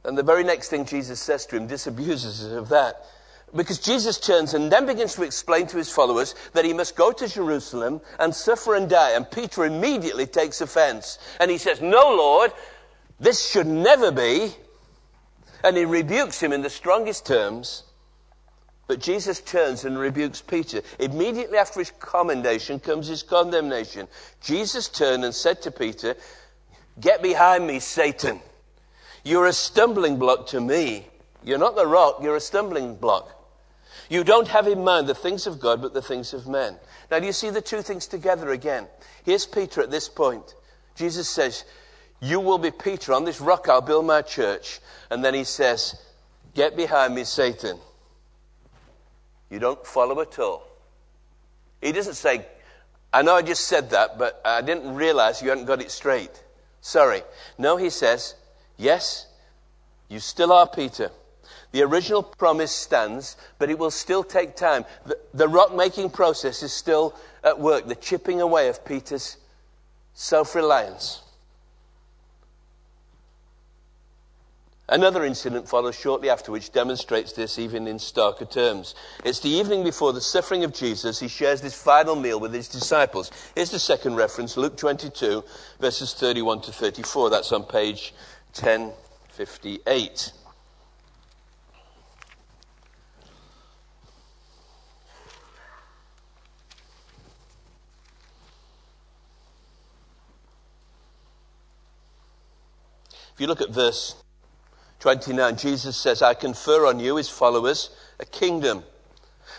then 0.02 0.14
the 0.14 0.22
very 0.22 0.44
next 0.44 0.68
thing 0.68 0.84
Jesus 0.84 1.20
says 1.20 1.46
to 1.46 1.56
him 1.56 1.68
disabuses 1.68 2.44
us 2.44 2.52
of 2.52 2.68
that. 2.70 3.04
Because 3.54 3.78
Jesus 3.78 4.18
turns 4.18 4.54
and 4.54 4.70
then 4.70 4.86
begins 4.86 5.14
to 5.16 5.22
explain 5.22 5.66
to 5.68 5.76
his 5.76 5.90
followers 5.90 6.34
that 6.52 6.64
he 6.64 6.72
must 6.72 6.94
go 6.94 7.10
to 7.10 7.28
Jerusalem 7.28 8.00
and 8.18 8.34
suffer 8.34 8.76
and 8.76 8.88
die. 8.88 9.12
And 9.12 9.28
Peter 9.28 9.64
immediately 9.64 10.26
takes 10.26 10.60
offense. 10.60 11.18
And 11.40 11.50
he 11.50 11.58
says, 11.58 11.80
No, 11.80 12.14
Lord, 12.14 12.52
this 13.18 13.50
should 13.50 13.66
never 13.66 14.12
be. 14.12 14.54
And 15.64 15.76
he 15.76 15.84
rebukes 15.84 16.40
him 16.40 16.52
in 16.52 16.62
the 16.62 16.70
strongest 16.70 17.26
terms. 17.26 17.82
But 18.86 19.00
Jesus 19.00 19.40
turns 19.40 19.84
and 19.84 19.98
rebukes 19.98 20.40
Peter. 20.40 20.82
Immediately 20.98 21.58
after 21.58 21.80
his 21.80 21.92
commendation 21.98 22.80
comes 22.80 23.08
his 23.08 23.22
condemnation. 23.22 24.08
Jesus 24.42 24.88
turned 24.88 25.24
and 25.24 25.34
said 25.34 25.60
to 25.62 25.70
Peter, 25.70 26.16
Get 26.98 27.22
behind 27.22 27.66
me, 27.66 27.78
Satan. 27.78 28.40
You're 29.22 29.46
a 29.46 29.52
stumbling 29.52 30.18
block 30.18 30.48
to 30.48 30.60
me. 30.60 31.06
You're 31.42 31.58
not 31.58 31.76
the 31.76 31.86
rock, 31.86 32.20
you're 32.22 32.36
a 32.36 32.40
stumbling 32.40 32.96
block. 32.96 33.36
You 34.08 34.24
don't 34.24 34.48
have 34.48 34.66
in 34.66 34.82
mind 34.82 35.06
the 35.06 35.14
things 35.14 35.46
of 35.46 35.60
God, 35.60 35.80
but 35.80 35.94
the 35.94 36.02
things 36.02 36.34
of 36.34 36.48
men. 36.48 36.76
Now, 37.10 37.20
do 37.20 37.26
you 37.26 37.32
see 37.32 37.50
the 37.50 37.60
two 37.60 37.82
things 37.82 38.06
together 38.06 38.50
again? 38.50 38.88
Here's 39.24 39.46
Peter 39.46 39.82
at 39.82 39.90
this 39.90 40.08
point. 40.08 40.54
Jesus 40.96 41.28
says, 41.28 41.64
You 42.20 42.40
will 42.40 42.58
be 42.58 42.70
Peter. 42.70 43.12
On 43.12 43.24
this 43.24 43.40
rock 43.40 43.68
I'll 43.68 43.80
build 43.80 44.06
my 44.06 44.22
church. 44.22 44.80
And 45.10 45.24
then 45.24 45.34
he 45.34 45.44
says, 45.44 45.94
Get 46.54 46.76
behind 46.76 47.14
me, 47.14 47.24
Satan. 47.24 47.78
You 49.48 49.58
don't 49.58 49.84
follow 49.86 50.20
at 50.20 50.38
all. 50.38 50.66
He 51.80 51.92
doesn't 51.92 52.14
say, 52.14 52.44
I 53.12 53.22
know 53.22 53.34
I 53.34 53.42
just 53.42 53.66
said 53.66 53.90
that, 53.90 54.18
but 54.18 54.40
I 54.44 54.60
didn't 54.60 54.94
realize 54.94 55.42
you 55.42 55.48
hadn't 55.48 55.64
got 55.64 55.80
it 55.80 55.90
straight. 55.90 56.42
Sorry. 56.80 57.22
No, 57.58 57.76
he 57.76 57.90
says, 57.90 58.34
Yes, 58.76 59.26
you 60.08 60.20
still 60.20 60.52
are 60.52 60.66
Peter. 60.66 61.10
The 61.72 61.82
original 61.82 62.22
promise 62.22 62.72
stands, 62.72 63.36
but 63.58 63.70
it 63.70 63.78
will 63.78 63.90
still 63.90 64.24
take 64.24 64.56
time. 64.56 64.84
The, 65.06 65.18
the 65.32 65.48
rock 65.48 65.74
making 65.74 66.10
process 66.10 66.62
is 66.62 66.72
still 66.72 67.14
at 67.44 67.60
work, 67.60 67.86
the 67.86 67.94
chipping 67.94 68.40
away 68.40 68.68
of 68.68 68.84
Peter's 68.84 69.36
self 70.14 70.54
reliance. 70.54 71.22
Another 74.90 75.24
incident 75.24 75.68
follows 75.68 75.94
shortly 75.94 76.28
after, 76.28 76.50
which 76.50 76.72
demonstrates 76.72 77.32
this 77.32 77.60
even 77.60 77.86
in 77.86 77.98
starker 77.98 78.50
terms. 78.50 78.96
It's 79.24 79.38
the 79.38 79.48
evening 79.48 79.84
before 79.84 80.12
the 80.12 80.20
suffering 80.20 80.64
of 80.64 80.74
Jesus. 80.74 81.20
He 81.20 81.28
shares 81.28 81.60
this 81.60 81.80
final 81.80 82.16
meal 82.16 82.40
with 82.40 82.52
his 82.52 82.66
disciples. 82.66 83.30
Here's 83.54 83.70
the 83.70 83.78
second 83.78 84.16
reference 84.16 84.56
Luke 84.56 84.76
22, 84.76 85.44
verses 85.78 86.12
31 86.14 86.62
to 86.62 86.72
34. 86.72 87.30
That's 87.30 87.52
on 87.52 87.62
page 87.62 88.12
1058. 88.58 90.32
If 103.32 103.40
you 103.40 103.46
look 103.46 103.60
at 103.60 103.70
verse 103.70 104.16
29, 105.00 105.56
Jesus 105.56 105.96
says, 105.96 106.22
I 106.22 106.34
confer 106.34 106.86
on 106.86 107.00
you, 107.00 107.16
his 107.16 107.28
followers, 107.28 107.90
a 108.20 108.26
kingdom. 108.26 108.84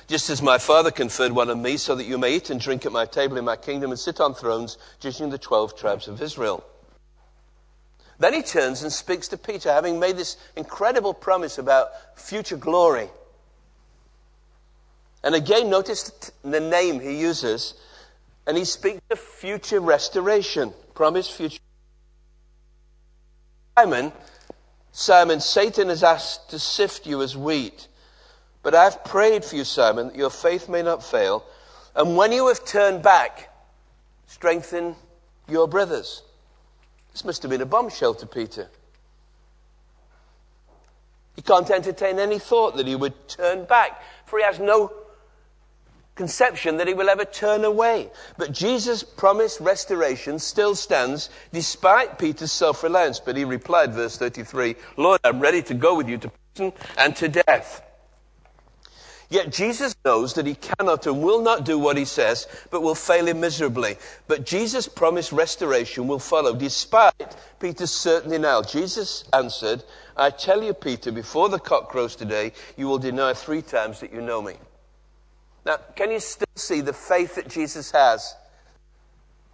Just 0.08 0.30
as 0.30 0.42
my 0.42 0.58
Father 0.58 0.92
conferred 0.92 1.32
one 1.32 1.50
on 1.50 1.62
me, 1.62 1.78
so 1.78 1.96
that 1.96 2.06
you 2.06 2.18
may 2.18 2.36
eat 2.36 2.50
and 2.50 2.60
drink 2.60 2.86
at 2.86 2.92
my 2.92 3.06
table 3.06 3.38
in 3.38 3.46
my 3.46 3.56
kingdom 3.56 3.92
and 3.92 4.00
sit 4.00 4.20
on 4.20 4.34
thrones, 4.36 4.78
judging 5.00 5.30
the 5.30 5.38
twelve 5.38 5.76
tribes 5.76 6.08
of 6.08 6.22
Israel. 6.22 6.64
Then 8.20 8.36
he 8.36 8.44
turns 8.44 8.84
and 8.84 8.94
speaks 8.94 9.28
to 9.30 9.38
Peter, 9.38 9.72
having 9.72 10.00
made 10.00 10.16
this 10.16 10.38
incredible 10.56 11.14
promise 11.14 11.58
about 11.58 11.90
future 12.16 12.58
glory. 12.58 13.10
And 15.24 15.34
again, 15.34 15.72
notice 15.72 16.32
the 16.44 16.60
name 16.60 17.00
he 17.00 17.20
uses, 17.20 17.74
and 18.46 18.58
he 18.58 18.66
speaks 18.66 19.02
of 19.10 19.20
future 19.20 19.80
restoration, 19.80 20.74
promise 20.94 21.30
future 21.30 21.60
Simon, 23.78 24.12
Simon, 24.92 25.40
Satan 25.40 25.90
has 25.90 26.04
asked 26.04 26.50
to 26.50 26.60
sift 26.60 27.06
you 27.06 27.22
as 27.22 27.38
wheat. 27.38 27.88
But 28.64 28.76
I've 28.76 29.04
prayed 29.04 29.44
for 29.44 29.56
you, 29.56 29.64
Simon, 29.64 30.08
that 30.08 30.16
your 30.16 30.30
faith 30.30 30.70
may 30.70 30.82
not 30.82 31.04
fail. 31.04 31.44
And 31.96 32.16
when 32.16 32.32
you 32.32 32.48
have 32.48 32.64
turned 32.66 33.02
back, 33.02 33.50
strengthen 34.28 34.96
your 35.48 35.68
brothers. 35.68 36.24
This 37.12 37.26
must 37.26 37.42
have 37.42 37.52
been 37.52 37.62
a 37.62 37.66
bombshell 37.66 38.14
to 38.16 38.26
Peter. 38.26 38.70
He 41.36 41.42
can't 41.42 41.70
entertain 41.72 42.20
any 42.20 42.40
thought 42.40 42.78
that 42.78 42.88
he 42.88 42.96
would 42.96 43.28
turn 43.28 43.66
back 43.66 44.02
for 44.32 44.40
he 44.40 44.46
has 44.46 44.60
no 44.60 44.94
conception 46.16 46.78
that 46.78 46.88
he 46.88 46.94
will 46.94 47.10
ever 47.10 47.26
turn 47.26 47.64
away. 47.66 48.10
But 48.38 48.52
Jesus' 48.52 49.04
promised 49.04 49.60
restoration 49.60 50.40
still 50.40 50.76
stands 50.76 51.30
despite 51.52 52.20
Peter's 52.20 52.52
self 52.52 52.84
reliance. 52.84 53.20
But 53.20 53.38
he 53.38 53.46
replied, 53.46 53.94
verse 53.94 54.18
33, 54.18 54.76
Lord, 54.98 55.20
I'm 55.24 55.40
ready 55.40 55.62
to 55.64 55.74
go 55.74 55.96
with 55.96 56.10
you 56.10 56.18
to 56.20 56.32
prison 56.54 56.74
and 56.98 57.16
to 57.18 57.28
death. 57.28 57.84
Yet 59.32 59.54
Jesus 59.54 59.96
knows 60.04 60.34
that 60.34 60.46
he 60.46 60.56
cannot 60.56 61.08
and 61.08 61.24
will 61.24 61.42
not 61.42 61.64
do 61.64 61.80
what 61.80 61.96
he 61.96 62.04
says, 62.04 62.48
but 62.70 62.82
will 62.82 62.96
fail 62.96 63.30
him 63.30 63.40
miserably. 63.40 63.96
But 64.28 64.46
Jesus' 64.46 64.90
promised 64.90 65.32
restoration 65.32 66.06
will 66.06 66.20
follow, 66.20 66.54
despite 66.54 67.38
Peter's 67.58 67.92
certain 67.92 68.32
denial. 68.32 68.62
Jesus 68.62 69.24
answered, 69.32 69.86
I 70.18 70.32
tell 70.32 70.62
you, 70.62 70.74
Peter, 70.74 71.14
before 71.14 71.48
the 71.48 71.60
cock 71.60 71.88
crows 71.88 72.18
today, 72.18 72.52
you 72.76 72.88
will 72.88 72.98
deny 72.98 73.34
three 73.34 73.62
times 73.62 74.02
that 74.02 74.12
you 74.12 74.22
know 74.22 74.42
me. 74.42 74.56
Now, 75.66 75.78
can 75.96 76.12
you 76.12 76.20
still 76.20 76.48
see 76.56 76.82
the 76.82 76.94
faith 76.94 77.36
that 77.36 77.48
Jesus 77.48 77.92
has 77.92 78.36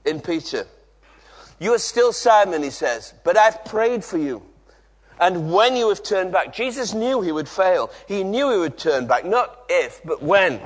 in 0.06 0.22
Peter? 0.22 0.66
You 1.60 1.74
are 1.74 1.80
still 1.80 2.14
Simon, 2.14 2.64
he 2.64 2.70
says, 2.70 3.14
but 3.24 3.38
I've 3.38 3.66
prayed 3.66 4.04
for 4.04 4.18
you. 4.18 4.44
And 5.20 5.52
when 5.52 5.76
you 5.76 5.90
have 5.90 6.04
turned 6.04 6.32
back, 6.32 6.54
Jesus 6.54 6.94
knew 6.94 7.22
he 7.22 7.32
would 7.32 7.50
fail. 7.50 7.90
He 8.08 8.24
knew 8.24 8.52
he 8.52 8.60
would 8.60 8.78
turn 8.78 9.08
back, 9.08 9.26
not 9.26 9.66
if, 9.68 10.00
but 10.06 10.22
when. 10.22 10.62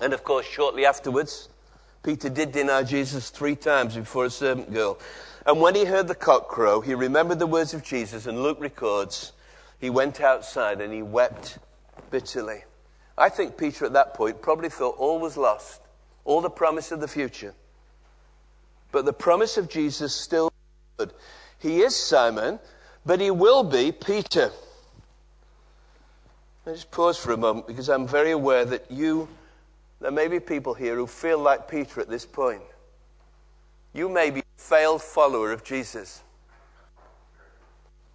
And 0.00 0.14
of 0.14 0.24
course, 0.24 0.46
shortly 0.46 0.86
afterwards, 0.86 1.50
Peter 2.02 2.30
did 2.30 2.52
deny 2.52 2.82
Jesus 2.82 3.28
three 3.28 3.54
times 3.54 3.96
before 3.96 4.24
a 4.24 4.30
servant 4.30 4.72
girl. 4.72 4.98
And 5.44 5.60
when 5.60 5.74
he 5.74 5.84
heard 5.84 6.08
the 6.08 6.14
cock 6.14 6.48
crow, 6.48 6.80
he 6.80 6.94
remembered 6.94 7.38
the 7.38 7.46
words 7.46 7.74
of 7.74 7.84
Jesus, 7.84 8.26
and 8.26 8.42
Luke 8.42 8.58
records, 8.60 9.32
he 9.78 9.90
went 9.90 10.20
outside 10.20 10.80
and 10.80 10.92
he 10.92 11.02
wept 11.02 11.58
bitterly. 12.10 12.64
I 13.20 13.28
think 13.28 13.58
Peter 13.58 13.84
at 13.84 13.92
that 13.92 14.14
point 14.14 14.40
probably 14.40 14.70
thought 14.70 14.96
all 14.96 15.20
was 15.20 15.36
lost, 15.36 15.82
all 16.24 16.40
the 16.40 16.48
promise 16.48 16.90
of 16.90 17.00
the 17.00 17.08
future. 17.08 17.54
But 18.92 19.04
the 19.04 19.12
promise 19.12 19.58
of 19.58 19.68
Jesus 19.68 20.14
still 20.14 20.50
stood. 20.94 21.12
He 21.58 21.82
is 21.82 21.94
Simon, 21.94 22.58
but 23.04 23.20
he 23.20 23.30
will 23.30 23.62
be 23.62 23.92
Peter. 23.92 24.50
I 26.66 26.70
just 26.70 26.90
pause 26.90 27.18
for 27.18 27.32
a 27.32 27.36
moment 27.36 27.66
because 27.66 27.90
I'm 27.90 28.06
very 28.06 28.30
aware 28.30 28.64
that 28.64 28.90
you, 28.90 29.28
there 30.00 30.10
may 30.10 30.26
be 30.26 30.40
people 30.40 30.72
here 30.72 30.96
who 30.96 31.06
feel 31.06 31.38
like 31.38 31.68
Peter 31.68 32.00
at 32.00 32.08
this 32.08 32.24
point. 32.24 32.62
You 33.92 34.08
may 34.08 34.30
be 34.30 34.40
a 34.40 34.42
failed 34.56 35.02
follower 35.02 35.52
of 35.52 35.62
Jesus. 35.62 36.22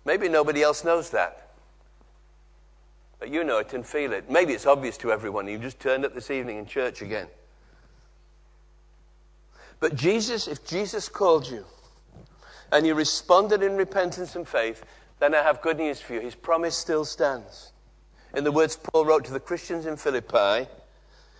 Maybe 0.03 0.29
nobody 0.29 0.63
else 0.63 0.83
knows 0.83 1.11
that. 1.11 1.44
You 3.29 3.43
know 3.43 3.59
it 3.59 3.73
and 3.73 3.85
feel 3.85 4.13
it. 4.13 4.29
Maybe 4.29 4.53
it's 4.53 4.65
obvious 4.65 4.97
to 4.97 5.11
everyone. 5.11 5.47
You 5.47 5.57
just 5.57 5.79
turned 5.79 6.05
up 6.05 6.13
this 6.13 6.31
evening 6.31 6.57
in 6.57 6.65
church 6.65 7.01
again. 7.01 7.27
But 9.79 9.95
Jesus, 9.95 10.47
if 10.47 10.65
Jesus 10.65 11.09
called 11.09 11.49
you, 11.49 11.65
and 12.71 12.85
you 12.85 12.95
responded 12.95 13.61
in 13.61 13.75
repentance 13.75 14.35
and 14.35 14.47
faith, 14.47 14.83
then 15.19 15.33
I 15.33 15.43
have 15.43 15.61
good 15.61 15.77
news 15.77 16.01
for 16.01 16.13
you. 16.13 16.21
His 16.21 16.35
promise 16.35 16.75
still 16.75 17.05
stands. 17.05 17.71
In 18.33 18.43
the 18.43 18.51
words 18.51 18.75
Paul 18.75 19.05
wrote 19.05 19.25
to 19.25 19.33
the 19.33 19.39
Christians 19.39 19.85
in 19.85 19.95
Philippi, 19.95 20.69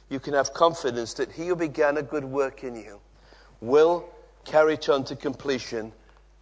you 0.09 0.19
can 0.19 0.33
have 0.33 0.53
confidence 0.53 1.13
that 1.15 1.31
he 1.31 1.47
who 1.47 1.55
began 1.55 1.97
a 1.97 2.03
good 2.03 2.23
work 2.23 2.63
in 2.63 2.75
you 2.75 2.99
will 3.59 4.07
carry 4.45 4.75
it 4.75 4.87
on 4.87 5.03
to 5.05 5.15
completion 5.15 5.91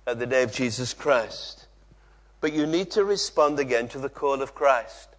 at 0.06 0.20
the 0.20 0.26
day 0.26 0.44
of 0.44 0.52
Jesus 0.52 0.94
Christ. 0.94 1.68
But 2.42 2.54
you 2.54 2.68
need 2.68 2.92
to 2.92 3.06
respond 3.06 3.58
again 3.60 3.88
to 3.90 4.00
the 4.00 4.10
call 4.10 4.42
of 4.42 4.54
Christ, 4.54 5.13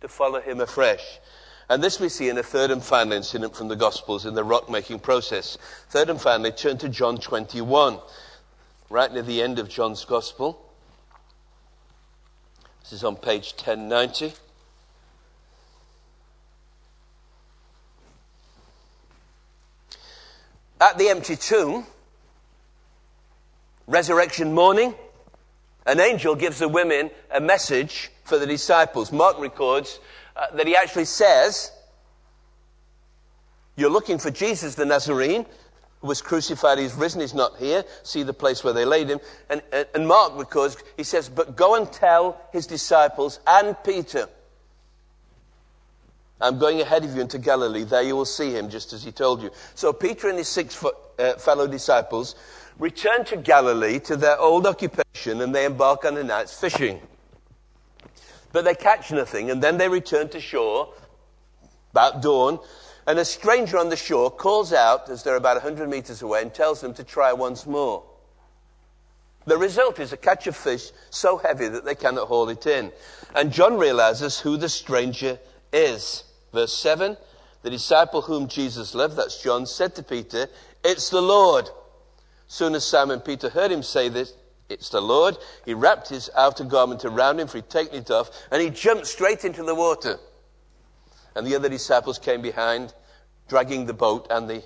to 0.00 0.08
follow 0.08 0.40
him 0.40 0.60
afresh. 0.60 1.20
And 1.68 1.82
this 1.82 2.00
we 2.00 2.08
see 2.08 2.28
in 2.28 2.36
a 2.36 2.42
third 2.42 2.70
and 2.70 2.82
final 2.82 3.12
incident 3.12 3.54
from 3.54 3.68
the 3.68 3.76
Gospels 3.76 4.26
in 4.26 4.34
the 4.34 4.42
rock 4.42 4.68
making 4.68 4.98
process. 4.98 5.56
Third 5.88 6.10
and 6.10 6.20
finally, 6.20 6.50
turn 6.50 6.78
to 6.78 6.88
John 6.88 7.18
21 7.18 7.98
right 8.88 9.12
near 9.12 9.22
the 9.22 9.40
end 9.40 9.58
of 9.60 9.68
John's 9.68 10.04
Gospel. 10.04 10.60
This 12.82 12.92
is 12.92 13.04
on 13.04 13.14
page 13.14 13.52
1090. 13.52 14.32
At 20.80 20.98
the 20.98 21.08
empty 21.08 21.36
tomb, 21.36 21.86
resurrection 23.86 24.54
morning, 24.54 24.94
an 25.86 26.00
angel 26.00 26.34
gives 26.34 26.58
the 26.58 26.68
women 26.68 27.10
a 27.30 27.40
message 27.40 28.10
for 28.24 28.38
the 28.38 28.46
disciples. 28.46 29.12
Mark 29.12 29.38
records 29.38 29.98
uh, 30.36 30.46
that 30.54 30.66
he 30.66 30.76
actually 30.76 31.06
says, 31.06 31.72
You're 33.76 33.90
looking 33.90 34.18
for 34.18 34.30
Jesus 34.30 34.74
the 34.74 34.84
Nazarene, 34.84 35.46
who 36.00 36.06
was 36.06 36.22
crucified, 36.22 36.78
he's 36.78 36.94
risen, 36.94 37.20
he's 37.20 37.34
not 37.34 37.56
here. 37.56 37.84
See 38.02 38.22
the 38.22 38.32
place 38.32 38.62
where 38.62 38.72
they 38.72 38.84
laid 38.84 39.08
him. 39.08 39.20
And, 39.48 39.62
and, 39.94 40.06
Mark 40.06 40.36
records, 40.38 40.76
he 40.96 41.04
says, 41.04 41.28
But 41.28 41.56
go 41.56 41.74
and 41.74 41.90
tell 41.90 42.40
his 42.52 42.66
disciples 42.66 43.40
and 43.46 43.76
Peter, 43.84 44.28
I'm 46.40 46.58
going 46.58 46.80
ahead 46.80 47.04
of 47.04 47.14
you 47.14 47.20
into 47.20 47.38
Galilee. 47.38 47.84
There 47.84 48.02
you 48.02 48.16
will 48.16 48.24
see 48.24 48.50
him, 48.52 48.70
just 48.70 48.94
as 48.94 49.04
he 49.04 49.12
told 49.12 49.42
you. 49.42 49.50
So 49.74 49.92
Peter 49.92 50.28
and 50.28 50.38
his 50.38 50.48
six 50.48 50.82
uh, 51.18 51.34
fellow 51.34 51.66
disciples 51.66 52.34
return 52.80 53.24
to 53.26 53.36
Galilee, 53.36 54.00
to 54.00 54.16
their 54.16 54.38
old 54.38 54.66
occupation, 54.66 55.40
and 55.40 55.54
they 55.54 55.64
embark 55.64 56.04
on 56.04 56.16
a 56.16 56.24
night's 56.24 56.58
fishing. 56.58 57.00
But 58.52 58.64
they 58.64 58.74
catch 58.74 59.12
nothing, 59.12 59.50
and 59.50 59.62
then 59.62 59.78
they 59.78 59.88
return 59.88 60.28
to 60.30 60.40
shore 60.40 60.92
about 61.92 62.20
dawn 62.20 62.58
and 63.06 63.18
a 63.18 63.24
stranger 63.24 63.78
on 63.78 63.88
the 63.88 63.96
shore 63.96 64.30
calls 64.30 64.72
out 64.72 65.08
as 65.08 65.22
they're 65.22 65.36
about 65.36 65.56
100 65.56 65.88
meters 65.88 66.22
away 66.22 66.42
and 66.42 66.52
tells 66.54 66.80
them 66.80 66.94
to 66.94 67.04
try 67.04 67.32
once 67.32 67.66
more. 67.66 68.04
The 69.46 69.58
result 69.58 69.98
is 69.98 70.12
a 70.12 70.16
catch 70.16 70.46
of 70.46 70.56
fish 70.56 70.92
so 71.08 71.38
heavy 71.38 71.66
that 71.68 71.84
they 71.84 71.94
cannot 71.94 72.28
haul 72.28 72.48
it 72.50 72.66
in. 72.66 72.92
And 73.34 73.52
John 73.52 73.78
realizes 73.78 74.38
who 74.38 74.56
the 74.56 74.68
stranger 74.68 75.40
is. 75.72 76.24
Verse 76.52 76.72
7 76.72 77.16
The 77.62 77.70
disciple 77.70 78.22
whom 78.22 78.48
Jesus 78.48 78.94
loved, 78.94 79.16
that's 79.16 79.42
John, 79.42 79.66
said 79.66 79.94
to 79.96 80.02
Peter, 80.02 80.48
It's 80.84 81.10
the 81.10 81.22
Lord. 81.22 81.68
Soon 82.50 82.74
as 82.74 82.84
Simon 82.84 83.20
Peter 83.20 83.48
heard 83.48 83.70
him 83.70 83.84
say 83.84 84.08
this, 84.08 84.34
It's 84.68 84.88
the 84.88 85.00
Lord, 85.00 85.38
he 85.64 85.72
wrapped 85.72 86.08
his 86.08 86.28
outer 86.36 86.64
garment 86.64 87.04
around 87.04 87.38
him, 87.38 87.46
for 87.46 87.58
he'd 87.58 87.70
taken 87.70 87.94
it 87.94 88.10
off, 88.10 88.28
and 88.50 88.60
he 88.60 88.70
jumped 88.70 89.06
straight 89.06 89.44
into 89.44 89.62
the 89.62 89.74
water. 89.76 90.18
And 91.36 91.46
the 91.46 91.54
other 91.54 91.68
disciples 91.68 92.18
came 92.18 92.42
behind 92.42 92.92
dragging 93.48 93.86
the 93.86 93.92
boat 93.92 94.26
and 94.30 94.50
the 94.50 94.64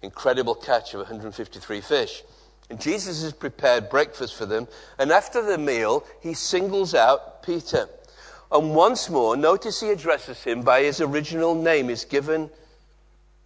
incredible 0.00 0.54
catch 0.54 0.94
of 0.94 1.00
153 1.00 1.80
fish. 1.80 2.22
And 2.70 2.80
Jesus 2.80 3.24
has 3.24 3.32
prepared 3.32 3.90
breakfast 3.90 4.36
for 4.36 4.46
them, 4.46 4.68
and 4.96 5.10
after 5.10 5.42
the 5.42 5.58
meal, 5.58 6.04
he 6.20 6.34
singles 6.34 6.94
out 6.94 7.42
Peter. 7.42 7.88
And 8.52 8.76
once 8.76 9.10
more, 9.10 9.36
notice 9.36 9.80
he 9.80 9.90
addresses 9.90 10.44
him 10.44 10.62
by 10.62 10.84
his 10.84 11.00
original 11.00 11.56
name, 11.56 11.88
his 11.88 12.04
given 12.04 12.48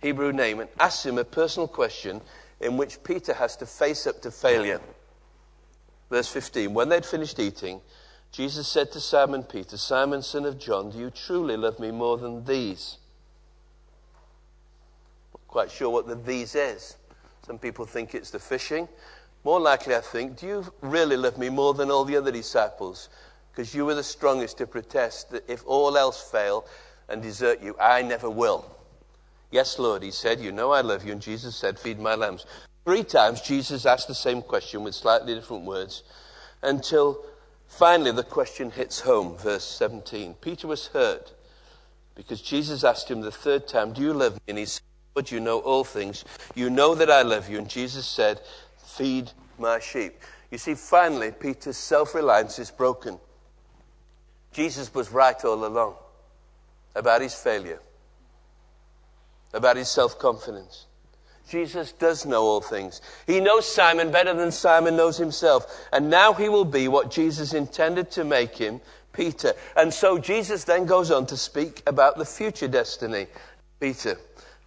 Hebrew 0.02 0.34
name, 0.34 0.60
and 0.60 0.68
asks 0.78 1.06
him 1.06 1.16
a 1.16 1.24
personal 1.24 1.68
question 1.68 2.20
in 2.60 2.76
which 2.76 3.02
Peter 3.04 3.34
has 3.34 3.56
to 3.56 3.66
face 3.66 4.06
up 4.06 4.20
to 4.22 4.30
failure. 4.30 4.80
Verse 6.10 6.28
15 6.28 6.74
When 6.74 6.88
they'd 6.88 7.06
finished 7.06 7.38
eating, 7.38 7.80
Jesus 8.32 8.68
said 8.68 8.92
to 8.92 9.00
Simon 9.00 9.42
Peter, 9.42 9.76
Simon, 9.76 10.22
son 10.22 10.44
of 10.44 10.58
John, 10.58 10.90
do 10.90 10.98
you 10.98 11.10
truly 11.10 11.56
love 11.56 11.78
me 11.78 11.90
more 11.90 12.18
than 12.18 12.44
these? 12.44 12.98
Not 15.32 15.48
quite 15.48 15.70
sure 15.70 15.90
what 15.90 16.06
the 16.06 16.14
these 16.14 16.54
is. 16.54 16.96
Some 17.46 17.58
people 17.58 17.86
think 17.86 18.14
it's 18.14 18.30
the 18.30 18.38
fishing. 18.38 18.88
More 19.44 19.60
likely, 19.60 19.94
I 19.94 20.00
think, 20.00 20.36
do 20.36 20.46
you 20.46 20.72
really 20.82 21.16
love 21.16 21.38
me 21.38 21.48
more 21.48 21.72
than 21.72 21.90
all 21.90 22.04
the 22.04 22.16
other 22.16 22.32
disciples? 22.32 23.08
Because 23.50 23.74
you 23.74 23.86
were 23.86 23.94
the 23.94 24.02
strongest 24.02 24.58
to 24.58 24.66
protest 24.66 25.30
that 25.30 25.48
if 25.48 25.62
all 25.66 25.96
else 25.96 26.30
fail 26.30 26.66
and 27.08 27.22
desert 27.22 27.62
you, 27.62 27.74
I 27.80 28.02
never 28.02 28.28
will. 28.28 28.77
Yes, 29.50 29.78
Lord, 29.78 30.02
he 30.02 30.10
said, 30.10 30.40
You 30.40 30.52
know 30.52 30.72
I 30.72 30.80
love 30.80 31.04
you. 31.04 31.12
And 31.12 31.22
Jesus 31.22 31.56
said, 31.56 31.78
Feed 31.78 31.98
my 31.98 32.14
lambs. 32.14 32.46
Three 32.84 33.04
times, 33.04 33.40
Jesus 33.40 33.86
asked 33.86 34.08
the 34.08 34.14
same 34.14 34.42
question 34.42 34.82
with 34.82 34.94
slightly 34.94 35.34
different 35.34 35.64
words 35.64 36.02
until 36.62 37.24
finally 37.66 38.12
the 38.12 38.22
question 38.22 38.70
hits 38.70 39.00
home. 39.00 39.36
Verse 39.36 39.64
17. 39.64 40.34
Peter 40.34 40.66
was 40.66 40.88
hurt 40.88 41.32
because 42.14 42.40
Jesus 42.42 42.84
asked 42.84 43.10
him 43.10 43.20
the 43.20 43.30
third 43.30 43.68
time, 43.68 43.92
Do 43.92 44.02
you 44.02 44.12
love 44.12 44.34
me? 44.34 44.40
And 44.48 44.58
he 44.58 44.64
said, 44.66 44.82
but 45.18 45.32
you 45.32 45.40
know 45.40 45.58
all 45.58 45.82
things. 45.82 46.24
You 46.54 46.70
know 46.70 46.94
that 46.94 47.10
I 47.10 47.22
love 47.22 47.50
you. 47.50 47.58
And 47.58 47.68
Jesus 47.68 48.06
said, 48.06 48.40
Feed 48.76 49.32
my 49.58 49.80
sheep. 49.80 50.14
You 50.50 50.58
see, 50.58 50.74
finally, 50.74 51.32
Peter's 51.32 51.76
self 51.76 52.14
reliance 52.14 52.60
is 52.60 52.70
broken. 52.70 53.18
Jesus 54.52 54.94
was 54.94 55.10
right 55.10 55.44
all 55.44 55.66
along 55.66 55.96
about 56.94 57.20
his 57.20 57.34
failure, 57.34 57.80
about 59.52 59.76
his 59.76 59.88
self 59.88 60.18
confidence. 60.18 60.86
Jesus 61.48 61.92
does 61.92 62.26
know 62.26 62.42
all 62.42 62.60
things. 62.60 63.00
He 63.26 63.40
knows 63.40 63.66
Simon 63.66 64.10
better 64.10 64.34
than 64.34 64.52
Simon 64.52 64.96
knows 64.96 65.16
himself. 65.16 65.88
And 65.92 66.10
now 66.10 66.34
he 66.34 66.48
will 66.48 66.66
be 66.66 66.88
what 66.88 67.10
Jesus 67.10 67.54
intended 67.54 68.10
to 68.12 68.24
make 68.24 68.56
him 68.56 68.80
Peter. 69.14 69.54
And 69.76 69.92
so 69.92 70.18
Jesus 70.18 70.64
then 70.64 70.84
goes 70.84 71.10
on 71.10 71.26
to 71.26 71.36
speak 71.36 71.82
about 71.86 72.18
the 72.18 72.24
future 72.26 72.68
destiny. 72.68 73.26
Peter, 73.80 74.18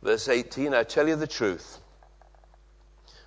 verse 0.02 0.28
18, 0.28 0.74
I 0.74 0.84
tell 0.84 1.08
you 1.08 1.15
the 1.15 1.28
truth. 1.28 1.80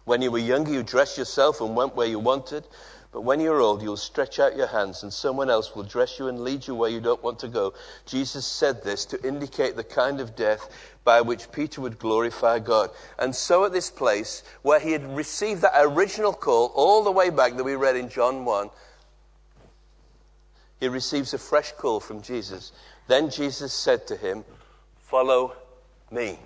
When 0.04 0.20
you 0.20 0.30
were 0.30 0.38
younger, 0.38 0.72
you 0.72 0.82
dressed 0.82 1.16
yourself 1.16 1.60
and 1.60 1.76
went 1.76 1.96
where 1.96 2.06
you 2.06 2.18
wanted. 2.18 2.66
But 3.14 3.20
when 3.20 3.38
you're 3.38 3.60
old, 3.60 3.80
you'll 3.80 3.96
stretch 3.96 4.40
out 4.40 4.56
your 4.56 4.66
hands 4.66 5.04
and 5.04 5.12
someone 5.12 5.48
else 5.48 5.76
will 5.76 5.84
dress 5.84 6.18
you 6.18 6.26
and 6.26 6.40
lead 6.40 6.66
you 6.66 6.74
where 6.74 6.90
you 6.90 7.00
don't 7.00 7.22
want 7.22 7.38
to 7.38 7.48
go. 7.48 7.72
Jesus 8.06 8.44
said 8.44 8.82
this 8.82 9.04
to 9.06 9.24
indicate 9.24 9.76
the 9.76 9.84
kind 9.84 10.20
of 10.20 10.34
death 10.34 10.68
by 11.04 11.20
which 11.20 11.52
Peter 11.52 11.80
would 11.80 12.00
glorify 12.00 12.58
God. 12.58 12.90
And 13.16 13.32
so 13.32 13.64
at 13.64 13.72
this 13.72 13.88
place, 13.88 14.42
where 14.62 14.80
he 14.80 14.90
had 14.90 15.14
received 15.14 15.62
that 15.62 15.74
original 15.76 16.32
call 16.32 16.72
all 16.74 17.04
the 17.04 17.12
way 17.12 17.30
back 17.30 17.54
that 17.56 17.62
we 17.62 17.76
read 17.76 17.94
in 17.94 18.08
John 18.08 18.44
1, 18.44 18.68
he 20.80 20.88
receives 20.88 21.32
a 21.32 21.38
fresh 21.38 21.70
call 21.70 22.00
from 22.00 22.20
Jesus. 22.20 22.72
Then 23.06 23.30
Jesus 23.30 23.72
said 23.72 24.08
to 24.08 24.16
him, 24.16 24.44
Follow 24.98 25.54
me. 26.10 26.40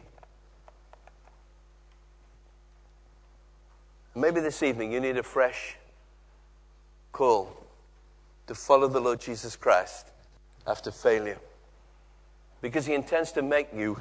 Maybe 4.15 4.41
this 4.41 4.63
evening 4.63 4.93
you 4.93 5.01
need 5.01 5.17
a 5.17 5.23
fresh 5.23 5.78
call 7.13 7.67
to 8.47 8.55
follow 8.55 8.89
the 8.89 9.01
Lord 9.01 9.21
Jesus 9.21 9.57
Christ 9.57 10.07
after 10.67 10.91
failure. 10.91 11.39
Because 12.61 12.87
he 12.87 12.95
intends 12.95 13.33
to 13.33 13.43
make 13.43 13.69
you 13.75 14.01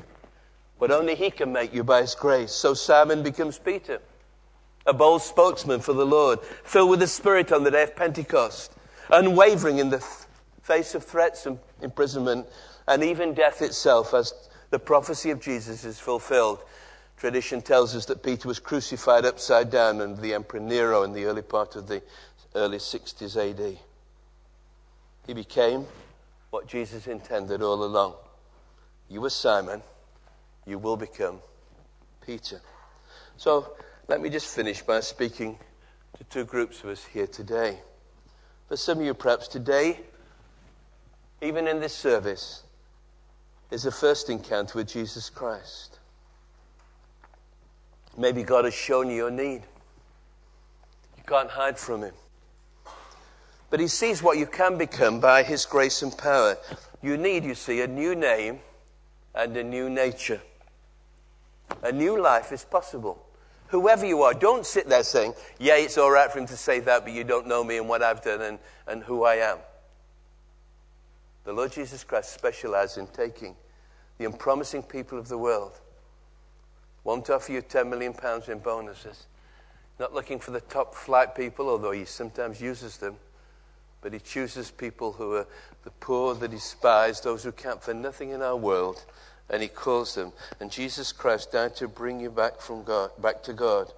what 0.77 0.91
only 0.91 1.15
he 1.15 1.31
can 1.31 1.51
make 1.51 1.73
you 1.73 1.83
by 1.83 2.01
his 2.01 2.15
grace. 2.15 2.51
So 2.51 2.73
Simon 2.73 3.23
becomes 3.23 3.59
Peter, 3.59 3.99
a 4.85 4.93
bold 4.93 5.21
spokesman 5.21 5.79
for 5.79 5.93
the 5.93 6.05
Lord, 6.05 6.41
filled 6.63 6.89
with 6.89 6.99
the 6.99 7.07
Spirit 7.07 7.51
on 7.51 7.63
the 7.63 7.71
day 7.71 7.83
of 7.83 7.95
Pentecost, 7.95 8.73
unwavering 9.09 9.79
in 9.79 9.89
the 9.89 10.05
face 10.61 10.95
of 10.95 11.03
threats 11.03 11.45
and 11.45 11.59
imprisonment 11.81 12.45
and 12.87 13.03
even 13.03 13.33
death 13.33 13.61
itself 13.61 14.13
as 14.13 14.33
the 14.69 14.79
prophecy 14.79 15.31
of 15.31 15.41
Jesus 15.41 15.83
is 15.83 15.99
fulfilled. 15.99 16.59
Tradition 17.17 17.61
tells 17.61 17.95
us 17.95 18.05
that 18.05 18.21
Peter 18.21 18.47
was 18.47 18.59
crucified 18.59 19.25
upside 19.25 19.71
down 19.71 20.01
under 20.01 20.21
the 20.21 20.33
Emperor 20.33 20.59
Nero 20.59 21.03
in 21.03 21.13
the 21.13 21.25
early 21.25 21.41
part 21.41 21.75
of 21.75 21.87
the 21.87 22.01
early 22.57 22.79
60s 22.79 23.37
AD. 23.37 23.77
He 25.25 25.33
became 25.33 25.85
what 26.49 26.67
Jesus 26.67 27.07
intended 27.07 27.61
all 27.61 27.83
along. 27.83 28.15
You 29.09 29.21
were 29.21 29.29
Simon, 29.29 29.81
you 30.65 30.77
will 30.79 30.97
become 30.97 31.39
Peter. 32.25 32.61
So 33.37 33.73
let 34.07 34.21
me 34.21 34.29
just 34.29 34.53
finish 34.53 34.81
by 34.81 34.99
speaking 34.99 35.57
to 36.17 36.23
two 36.25 36.45
groups 36.45 36.83
of 36.83 36.89
us 36.89 37.05
here 37.05 37.27
today. 37.27 37.79
For 38.67 38.75
some 38.75 38.99
of 38.99 39.05
you, 39.05 39.13
perhaps 39.13 39.47
today, 39.47 39.99
even 41.41 41.67
in 41.67 41.79
this 41.79 41.93
service, 41.93 42.63
is 43.69 43.83
the 43.83 43.91
first 43.91 44.29
encounter 44.29 44.79
with 44.79 44.87
Jesus 44.87 45.29
Christ. 45.29 45.99
Maybe 48.17 48.43
God 48.43 48.65
has 48.65 48.73
shown 48.73 49.09
you 49.09 49.15
your 49.15 49.31
need. 49.31 49.61
You 51.17 51.23
can't 51.27 51.49
hide 51.49 51.77
from 51.77 52.01
Him. 52.01 52.13
But 53.69 53.79
he 53.79 53.87
sees 53.87 54.23
what 54.23 54.37
you 54.37 54.45
can 54.45 54.77
become 54.77 55.19
by 55.19 55.43
his 55.43 55.65
grace 55.65 56.01
and 56.01 56.17
power. 56.17 56.57
You 57.01 57.17
need, 57.17 57.43
you 57.43 57.55
see, 57.55 57.81
a 57.81 57.87
new 57.87 58.15
name 58.15 58.59
and 59.35 59.55
a 59.57 59.63
new 59.63 59.89
nature. 59.89 60.41
A 61.83 61.91
new 61.91 62.19
life 62.19 62.51
is 62.51 62.63
possible. 62.63 63.23
Whoever 63.67 64.05
you 64.05 64.21
are, 64.23 64.33
don't 64.33 64.65
sit 64.65 64.87
there 64.87 65.03
saying, 65.03 65.33
Yeah, 65.59 65.75
it's 65.75 65.97
all 65.97 66.09
right 66.09 66.31
for 66.31 66.39
him 66.39 66.47
to 66.47 66.57
say 66.57 66.79
that, 66.81 67.03
but 67.03 67.11
you 67.11 67.25
don't 67.25 67.47
know 67.47 67.63
me 67.63 67.77
and 67.77 67.89
what 67.89 68.01
I've 68.01 68.23
done 68.23 68.41
and, 68.41 68.59
and 68.87 69.03
who 69.03 69.23
I 69.23 69.35
am. 69.35 69.57
The 71.43 71.51
Lord 71.53 71.73
Jesus 71.73 72.03
Christ 72.03 72.33
specializes 72.33 72.97
in 72.97 73.07
taking 73.07 73.55
the 74.17 74.25
unpromising 74.25 74.83
people 74.83 75.17
of 75.17 75.27
the 75.27 75.37
world. 75.37 75.73
Won't 77.03 77.29
offer 77.29 77.51
you 77.51 77.61
10 77.61 77.89
million 77.89 78.13
pounds 78.13 78.49
in 78.49 78.59
bonuses. 78.59 79.27
Not 79.99 80.13
looking 80.13 80.39
for 80.39 80.51
the 80.51 80.61
top 80.61 80.93
flight 80.93 81.35
people, 81.35 81.69
although 81.69 81.91
he 81.91 82.05
sometimes 82.05 82.61
uses 82.61 82.97
them. 82.97 83.15
But 84.01 84.13
he 84.13 84.19
chooses 84.19 84.71
people 84.71 85.13
who 85.13 85.33
are 85.33 85.47
the 85.83 85.91
poor, 85.91 86.35
the 86.35 86.47
despised, 86.47 87.23
those 87.23 87.43
who 87.43 87.51
count 87.51 87.83
for 87.83 87.93
nothing 87.93 88.29
in 88.29 88.41
our 88.41 88.55
world, 88.55 89.05
and 89.49 89.61
he 89.61 89.67
calls 89.67 90.15
them. 90.15 90.33
And 90.59 90.71
Jesus 90.71 91.11
Christ 91.11 91.51
died 91.51 91.75
to 91.77 91.87
bring 91.87 92.19
you 92.19 92.29
back 92.29 92.61
from 92.61 92.83
God, 92.83 93.11
back 93.21 93.43
to 93.43 93.53
God. 93.53 93.91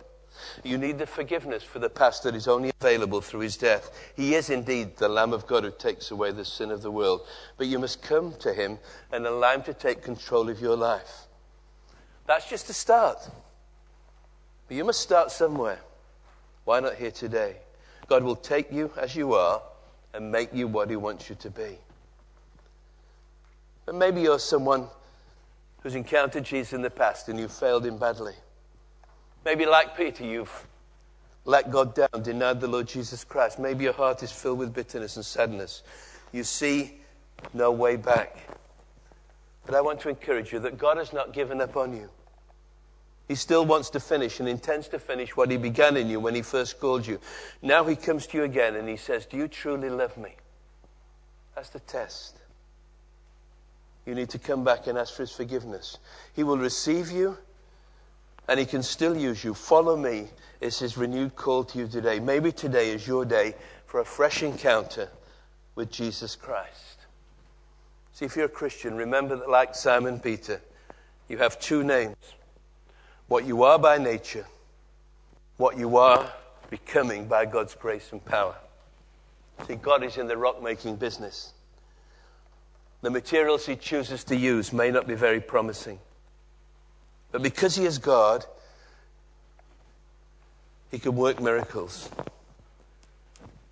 You 0.64 0.78
need 0.78 0.98
the 0.98 1.08
forgiveness 1.08 1.64
for 1.64 1.80
the 1.80 1.90
past 1.90 2.24
that 2.24 2.36
is 2.36 2.48
only 2.48 2.72
available 2.80 3.22
through 3.22 3.42
his 3.42 3.58
death. 3.58 3.92
He 4.16 4.36
is 4.36 4.50
indeed 4.50 4.98
the 4.98 5.10
Lamb 5.10 5.34
of 5.34 5.48
God 5.48 5.64
who 5.64 5.72
takes 5.72 6.12
away 6.12 6.32
the 6.32 6.46
sin 6.46 6.72
of 6.72 6.82
the 6.82 6.92
world. 6.92 7.22
But 7.58 7.68
you 7.68 7.80
must 7.80 8.02
come 8.02 8.34
to 8.40 8.54
him 8.54 8.80
and 9.12 9.26
allow 9.26 9.54
him 9.56 9.64
to 9.64 9.74
take 9.74 10.02
control 10.02 10.50
of 10.50 10.62
your 10.62 10.78
life. 10.78 11.28
That's 12.26 12.50
just 12.50 12.70
a 12.70 12.74
start. 12.74 13.18
But 14.68 14.78
you 14.78 14.86
must 14.86 15.02
start 15.02 15.32
somewhere. 15.32 15.80
Why 16.64 16.80
not 16.80 16.96
here 16.96 17.12
today? 17.12 17.58
God 18.08 18.24
will 18.24 18.36
take 18.36 18.72
you 18.72 18.92
as 18.98 19.16
you 19.16 19.34
are 19.34 19.62
and 20.14 20.32
make 20.32 20.54
you 20.54 20.68
what 20.68 20.90
He 20.90 20.96
wants 20.96 21.30
you 21.30 21.36
to 21.36 21.50
be. 21.50 21.78
But 23.86 23.96
maybe 23.96 24.22
you're 24.22 24.40
someone 24.40 24.88
who's 25.82 25.96
encountered 25.96 26.44
Jesus 26.44 26.74
in 26.74 26.82
the 26.82 26.90
past 26.90 27.30
and 27.30 27.40
you've 27.40 27.52
failed 27.52 27.86
Him 27.86 27.98
badly. 27.98 28.34
Maybe, 29.46 29.66
like 29.66 29.96
Peter, 29.96 30.24
you've 30.24 30.68
let 31.46 31.72
God 31.72 31.96
down, 31.96 32.22
denied 32.22 32.62
the 32.62 32.68
Lord 32.68 32.88
Jesus 32.88 33.24
Christ. 33.24 33.58
Maybe 33.58 33.86
your 33.86 33.94
heart 33.94 34.22
is 34.22 34.32
filled 34.32 34.60
with 34.60 34.74
bitterness 34.74 35.16
and 35.16 35.26
sadness. 35.26 35.84
You 36.32 36.44
see 36.44 37.00
no 37.54 37.72
way 37.72 37.96
back. 37.96 38.38
But 39.66 39.76
I 39.76 39.82
want 39.82 40.00
to 40.02 40.10
encourage 40.10 40.52
you 40.52 40.60
that 40.60 40.78
God 40.78 40.98
has 40.98 41.14
not 41.14 41.34
given 41.34 41.62
up 41.62 41.78
on 41.78 41.96
you. 41.96 42.10
He 43.30 43.36
still 43.36 43.64
wants 43.64 43.92
to 43.92 44.00
finish 44.00 44.40
and 44.40 44.50
intends 44.50 44.88
to 44.88 44.98
finish 44.98 45.38
what 45.38 45.52
he 45.52 45.58
began 45.58 45.96
in 45.96 46.10
you 46.10 46.20
when 46.20 46.34
he 46.34 46.42
first 46.42 46.80
called 46.80 47.06
you. 47.06 47.20
Now 47.62 47.84
he 47.84 47.96
comes 47.96 48.26
to 48.28 48.40
you 48.40 48.44
again 48.44 48.76
and 48.76 48.90
he 48.90 48.98
says, 48.98 49.28
Do 49.28 49.38
you 49.38 49.48
truly 49.48 49.88
love 49.88 50.18
me? 50.18 50.32
That's 51.54 51.70
the 51.70 51.80
test. 51.80 52.38
You 54.08 54.16
need 54.16 54.32
to 54.32 54.40
come 54.40 54.64
back 54.64 54.88
and 54.88 54.98
ask 54.98 55.14
for 55.14 55.22
his 55.22 55.32
forgiveness. 55.32 56.00
He 56.36 56.44
will 56.44 56.58
receive 56.58 57.12
you 57.12 57.38
and 58.48 58.60
he 58.60 58.66
can 58.66 58.82
still 58.82 59.16
use 59.16 59.44
you. 59.44 59.54
Follow 59.54 59.96
me 59.96 60.30
is 60.60 60.80
his 60.80 60.98
renewed 60.98 61.36
call 61.36 61.64
to 61.66 61.78
you 61.78 61.88
today. 61.88 62.20
Maybe 62.20 62.52
today 62.52 62.90
is 62.90 63.08
your 63.08 63.26
day 63.26 63.54
for 63.86 64.00
a 64.00 64.06
fresh 64.06 64.42
encounter 64.42 65.08
with 65.76 65.92
Jesus 65.92 66.36
Christ. 66.36 67.06
See, 68.12 68.26
if 68.26 68.36
you're 68.36 68.46
a 68.46 68.50
Christian, 68.50 68.98
remember 68.98 69.36
that, 69.36 69.52
like 69.52 69.76
Simon 69.76 70.20
Peter, 70.20 70.62
you 71.28 71.38
have 71.38 71.60
two 71.60 71.84
names 71.84 72.16
what 73.30 73.46
you 73.46 73.64
are 73.64 73.80
by 73.80 73.98
nature, 73.98 74.46
what 75.58 75.78
you 75.78 75.98
are 75.98 76.30
becoming 76.70 77.28
by 77.28 77.46
God's 77.46 77.76
grace 77.76 78.12
and 78.12 78.24
power. 78.26 78.56
See, 79.68 79.76
God 79.76 80.04
is 80.04 80.18
in 80.18 80.28
the 80.28 80.36
rock 80.36 80.62
making 80.62 80.98
business. 80.98 81.54
The 83.02 83.10
materials 83.10 83.66
he 83.66 83.76
chooses 83.76 84.24
to 84.26 84.36
use 84.36 84.74
may 84.74 84.92
not 84.92 85.08
be 85.08 85.16
very 85.16 85.40
promising. 85.40 86.00
But 87.32 87.44
because 87.44 87.76
he 87.76 87.86
is 87.86 87.98
God, 87.98 88.46
he 90.92 90.98
can 90.98 91.16
work 91.16 91.40
miracles. 91.40 92.10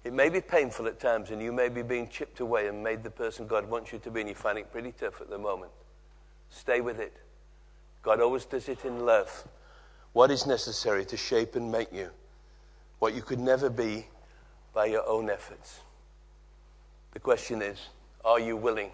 It 0.03 0.13
may 0.13 0.29
be 0.29 0.39
painful 0.39 0.85
at 0.87 0.99
times, 0.99 1.31
and 1.31 1.41
you 1.41 1.51
may 1.51 1.67
be 1.67 1.81
being 1.81 2.07
chipped 2.07 2.39
away 2.39 2.67
and 2.67 2.83
made 2.83 3.03
the 3.03 3.09
person 3.09 3.47
God 3.47 3.69
wants 3.69 3.91
you 3.91 3.99
to 3.99 4.11
be, 4.11 4.21
and 4.21 4.29
you 4.29 4.35
find 4.35 4.57
it 4.57 4.71
pretty 4.71 4.93
tough 4.93 5.19
at 5.19 5.29
the 5.29 5.37
moment. 5.37 5.71
Stay 6.49 6.79
with 6.79 6.99
it. 6.99 7.13
God 8.07 8.21
always 8.21 8.45
does 8.45 8.69
it 8.69 8.85
in 8.85 9.05
love. 9.05 9.45
What 10.13 10.31
is 10.31 10.47
necessary 10.47 11.03
to 11.07 11.17
shape 11.17 11.57
and 11.57 11.69
make 11.69 11.91
you 11.91 12.09
what 12.99 13.13
you 13.13 13.21
could 13.21 13.37
never 13.37 13.69
be 13.69 14.07
by 14.73 14.85
your 14.85 15.05
own 15.05 15.29
efforts? 15.29 15.81
The 17.11 17.19
question 17.19 17.61
is 17.61 17.89
are 18.23 18.39
you 18.39 18.55
willing? 18.55 18.91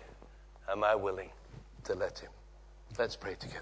Am 0.68 0.84
I 0.84 0.96
willing 0.96 1.30
to 1.84 1.94
let 1.94 2.18
Him? 2.18 2.32
Let's 2.98 3.16
pray 3.16 3.36
together. 3.36 3.62